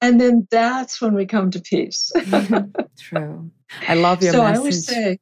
[0.01, 2.11] And then that's when we come to peace.
[2.99, 3.51] True.
[3.86, 4.57] I love your so message.
[4.57, 5.18] I always say,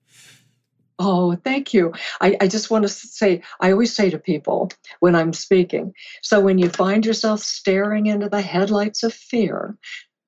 [1.03, 1.95] Oh, thank you.
[2.21, 4.71] I, I just want to say, I always say to people
[5.01, 9.77] when I'm speaking so when you find yourself staring into the headlights of fear,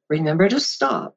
[0.09, 1.15] remember to stop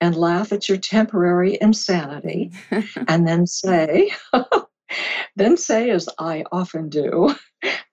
[0.00, 2.52] and laugh at your temporary insanity
[3.08, 4.10] and then say,
[5.36, 7.34] then say, as I often do,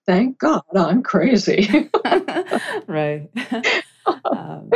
[0.05, 1.89] thank God I'm crazy.
[2.87, 3.29] right.
[4.25, 4.71] Um,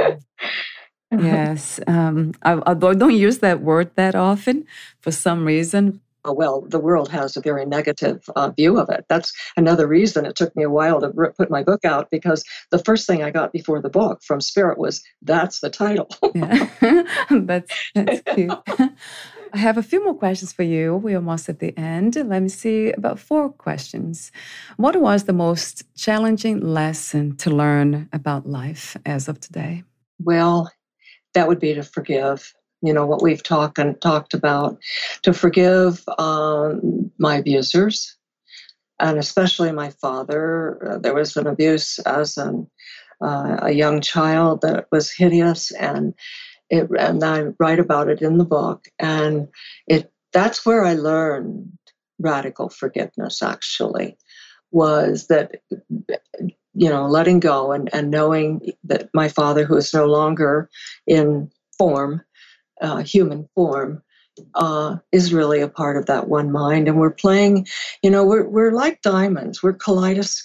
[1.17, 1.80] yes.
[1.88, 4.65] Um, I, although I don't use that word that often
[4.99, 6.01] for some reason.
[6.24, 9.05] Oh, well, the world has a very negative uh, view of it.
[9.09, 12.80] That's another reason it took me a while to put my book out because the
[12.80, 16.09] first thing I got before the book from Spirit was that's the title.
[16.36, 16.69] yeah,
[17.32, 18.51] that's that's cute.
[19.53, 20.95] I have a few more questions for you.
[20.95, 22.15] We're almost at the end.
[22.15, 24.32] Let me see about four questions.
[24.78, 29.84] What was the most challenging lesson to learn about life as of today?
[30.19, 30.72] Well,
[31.34, 32.53] that would be to forgive.
[32.82, 34.79] You know what we've talked and talked about
[35.23, 38.17] to forgive um, my abusers,
[38.99, 40.93] and especially my father.
[40.93, 42.67] Uh, there was an abuse as an,
[43.23, 46.13] uh, a young child that was hideous, and
[46.69, 48.88] it, and I write about it in the book.
[48.99, 49.47] And
[49.88, 51.71] it that's where I learned
[52.19, 53.43] radical forgiveness.
[53.43, 54.17] Actually,
[54.71, 55.61] was that
[56.73, 60.69] you know letting go and, and knowing that my father who is no longer
[61.05, 62.21] in form
[62.82, 64.01] uh, human form
[64.55, 66.88] uh, is really a part of that one mind.
[66.88, 67.67] And we're playing
[68.01, 69.61] you know we're, we're like diamonds.
[69.61, 70.41] We're kaleidos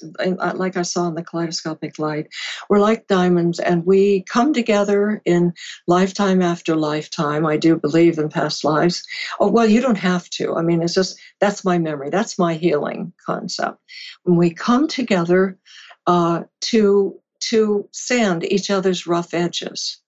[0.56, 2.28] like i saw in the kaleidoscopic light
[2.68, 5.52] we're like diamonds and we come together in
[5.86, 9.04] lifetime after lifetime i do believe in past lives.
[9.40, 10.54] Oh well you don't have to.
[10.54, 12.10] I mean it's just that's my memory.
[12.10, 13.78] That's my healing concept.
[14.24, 15.58] When we come together
[16.06, 20.00] uh, to to sand each other's rough edges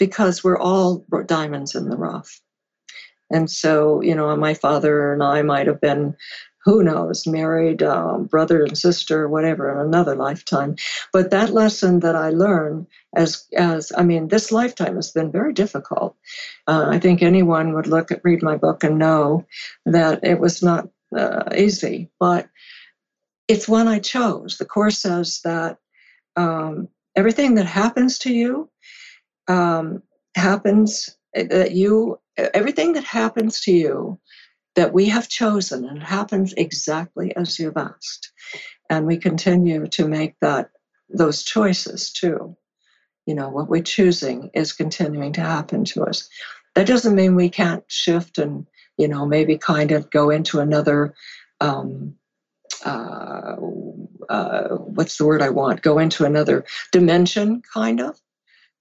[0.00, 2.40] because we're all diamonds in the rough
[3.30, 6.16] and so, you know, my father and I might have been,
[6.64, 10.76] who knows, married, um, brother and sister, whatever, in another lifetime.
[11.12, 15.52] But that lesson that I learned as, as I mean, this lifetime has been very
[15.52, 16.16] difficult.
[16.66, 19.46] Uh, I think anyone would look at, read my book and know
[19.86, 22.48] that it was not uh, easy, but
[23.48, 24.58] it's one I chose.
[24.58, 25.78] The Course says that
[26.36, 28.68] um, everything that happens to you
[29.48, 30.02] um,
[30.34, 34.18] happens uh, that you everything that happens to you
[34.76, 38.32] that we have chosen and happens exactly as you've asked.
[38.88, 40.70] And we continue to make that
[41.08, 42.56] those choices too.
[43.26, 46.28] You know what we're choosing is continuing to happen to us.
[46.74, 48.66] That doesn't mean we can't shift and
[48.96, 51.14] you know maybe kind of go into another
[51.60, 52.14] um,
[52.84, 53.56] uh,
[54.28, 55.82] uh, what's the word i want?
[55.82, 58.18] Go into another dimension kind of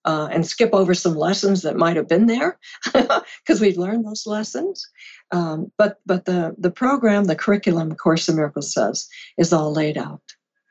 [0.10, 2.58] uh, and skip over some lessons that might have been there
[2.94, 4.84] because we've learned those lessons.
[5.32, 9.08] Um, but but the the program, the curriculum, Course in Miracles says,
[9.38, 10.24] is all laid out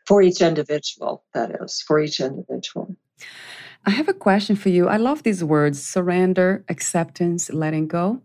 [0.09, 1.23] for each individual.
[1.35, 2.97] That is for each individual.
[3.87, 4.89] I have a question for you.
[4.89, 8.21] I love these words: surrender, acceptance, letting go.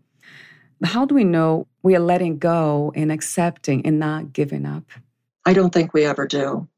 [0.82, 4.90] How do we know we are letting go and accepting and not giving up?
[5.46, 6.68] I don't think we ever do.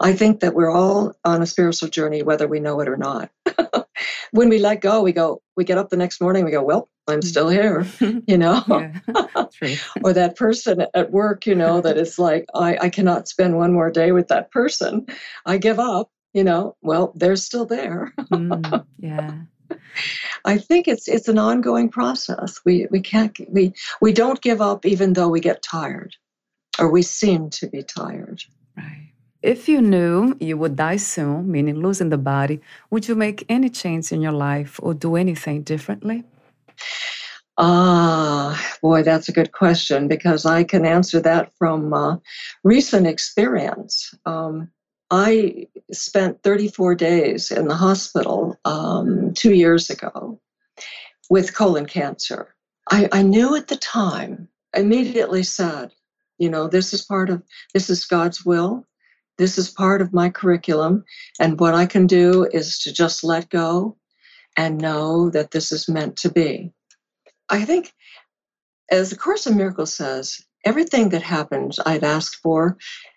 [0.00, 3.30] I think that we're all on a spiritual journey, whether we know it or not.
[4.32, 6.88] when we let go, we go, we get up the next morning, we go, well,
[7.08, 7.86] I'm still here,
[8.26, 8.62] you know?
[10.04, 13.72] or that person at work, you know, that it's like, I, I cannot spend one
[13.72, 15.06] more day with that person.
[15.46, 18.12] I give up, you know, well, they're still there.
[18.18, 19.32] mm, yeah.
[20.44, 22.60] I think it's it's an ongoing process.
[22.64, 23.72] We we can't we
[24.02, 26.14] we don't give up even though we get tired
[26.78, 28.42] or we seem to be tired.
[28.76, 29.11] Right.
[29.42, 33.68] If you knew you would die soon, meaning losing the body, would you make any
[33.68, 36.22] change in your life or do anything differently?
[37.58, 42.16] Ah, boy, that's a good question because I can answer that from uh,
[42.62, 44.14] recent experience.
[44.26, 44.70] Um,
[45.10, 50.40] I spent 34 days in the hospital um, two years ago
[51.28, 52.54] with colon cancer.
[52.90, 55.92] I, I knew at the time, immediately said,
[56.38, 57.42] you know, this is part of,
[57.74, 58.86] this is God's will.
[59.42, 61.04] This is part of my curriculum.
[61.40, 63.96] And what I can do is to just let go
[64.56, 66.72] and know that this is meant to be.
[67.48, 67.92] I think,
[68.88, 72.76] as the Course in Miracles says, everything that happens I've asked for,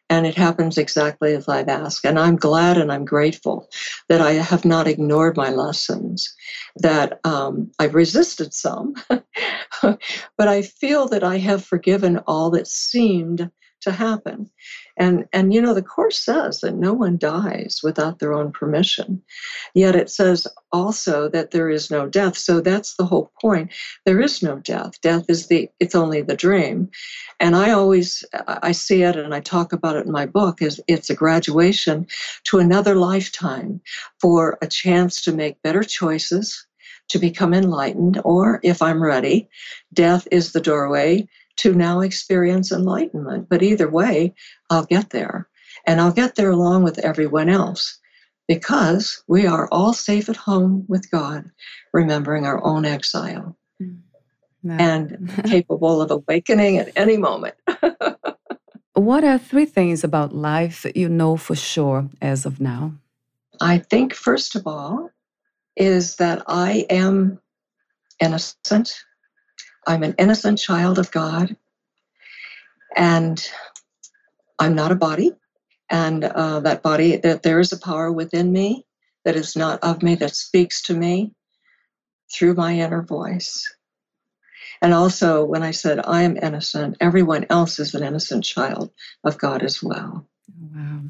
[0.10, 2.04] and it happens exactly as I've asked.
[2.04, 3.70] And I'm glad and I'm grateful
[4.10, 6.36] that I have not ignored my lessons,
[6.78, 8.96] that um, I've resisted some,
[9.84, 10.00] but
[10.40, 13.52] I feel that I have forgiven all that seemed
[13.86, 14.52] to happen.
[14.98, 19.22] And and you know the course says that no one dies without their own permission.
[19.74, 22.38] Yet it says also that there is no death.
[22.38, 23.72] So that's the whole point.
[24.06, 25.00] There is no death.
[25.02, 26.90] Death is the it's only the dream.
[27.40, 30.82] And I always I see it and I talk about it in my book is
[30.88, 32.08] it's a graduation
[32.46, 33.82] to another lifetime
[34.20, 36.66] for a chance to make better choices,
[37.10, 39.50] to become enlightened, or if I'm ready,
[39.94, 41.28] death is the doorway
[41.58, 43.48] to now experience enlightenment.
[43.50, 44.34] But either way,
[44.70, 45.48] I'll get there.
[45.88, 48.00] And I'll get there along with everyone else
[48.48, 51.50] because we are all safe at home with God,
[51.94, 53.98] remembering our own exile mm.
[54.64, 54.76] no.
[54.76, 57.56] and capable of awakening at any moment.
[58.94, 62.94] what are three things about life that you know for sure as of now?
[63.62, 65.10] I think, first of all,
[65.76, 67.40] is that I am
[68.20, 68.94] innocent
[69.88, 71.56] I'm an innocent child of God,
[72.96, 73.48] and
[74.60, 75.32] I'm not a body.
[75.90, 78.86] And uh, that body, that there is a power within me
[79.24, 81.34] that is not of me, that speaks to me
[82.34, 83.72] through my inner voice.
[84.82, 88.92] And also, when I said I am innocent, everyone else is an innocent child
[89.24, 90.28] of God as well.
[90.74, 91.02] Wow.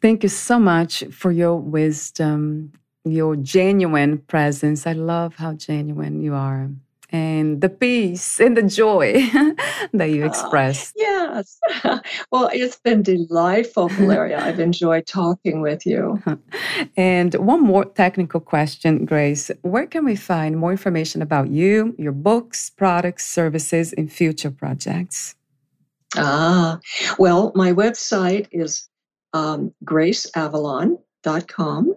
[0.00, 2.72] Thank you so much for your wisdom,
[3.04, 4.86] your genuine presence.
[4.86, 6.70] I love how genuine you are
[7.12, 9.12] and the peace and the joy
[9.92, 10.92] that you ah, express.
[10.96, 11.60] Yes.
[12.32, 14.42] well, it's been delightful, Valeria.
[14.42, 16.22] I've enjoyed talking with you.
[16.96, 19.50] and one more technical question, Grace.
[19.60, 25.34] Where can we find more information about you, your books, products, services, and future projects?
[26.16, 26.78] Ah,
[27.18, 28.88] well, my website is
[29.34, 31.94] um, graceavalon.com.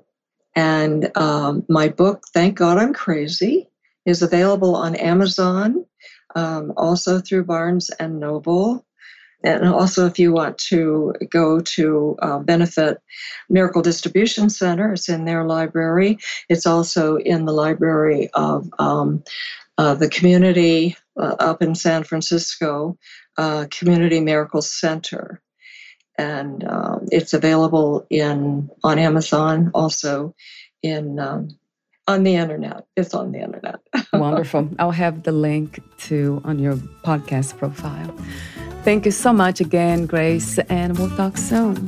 [0.57, 3.67] And um, my book, Thank God I'm Crazy,
[4.05, 5.85] is available on Amazon,
[6.35, 8.85] um, also through Barnes and Noble.
[9.43, 12.97] And also, if you want to go to uh, Benefit
[13.47, 16.17] Miracle Distribution Center, it's in their library.
[16.49, 19.23] It's also in the library of um,
[19.77, 22.97] uh, the community uh, up in San Francisco,
[23.37, 25.41] uh, Community Miracle Center.
[26.17, 30.33] And um, it's available in on Amazon, also
[30.81, 31.49] in um,
[32.07, 32.85] on the internet.
[32.95, 33.75] It's on the internet.
[34.13, 34.69] Wonderful.
[34.79, 38.13] I'll have the link to on your podcast profile.
[38.83, 41.87] Thank you so much again, Grace, and we'll talk soon.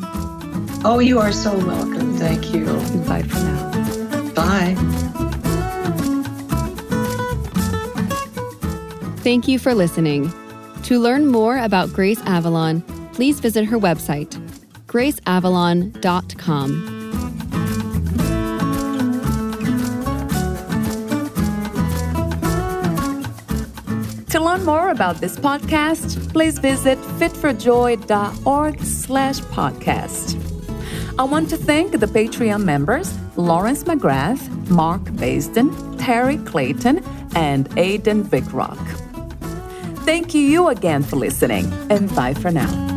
[0.84, 2.16] Oh, you are so welcome.
[2.18, 2.66] Thank you.
[3.08, 3.72] Bye for now.
[4.34, 4.76] Bye.
[9.22, 10.34] Thank you for listening.
[10.84, 12.82] To learn more about Grace Avalon,
[13.14, 14.30] please visit her website,
[14.88, 16.97] graceavalon.com.
[24.58, 30.36] learn more about this podcast, please visit fitforjoy.org slash podcast.
[31.20, 37.04] I want to thank the Patreon members Lawrence McGrath, Mark Basden, Terry Clayton,
[37.36, 38.80] and Aidan Vickrock.
[40.06, 42.97] Thank you again for listening, and bye for now.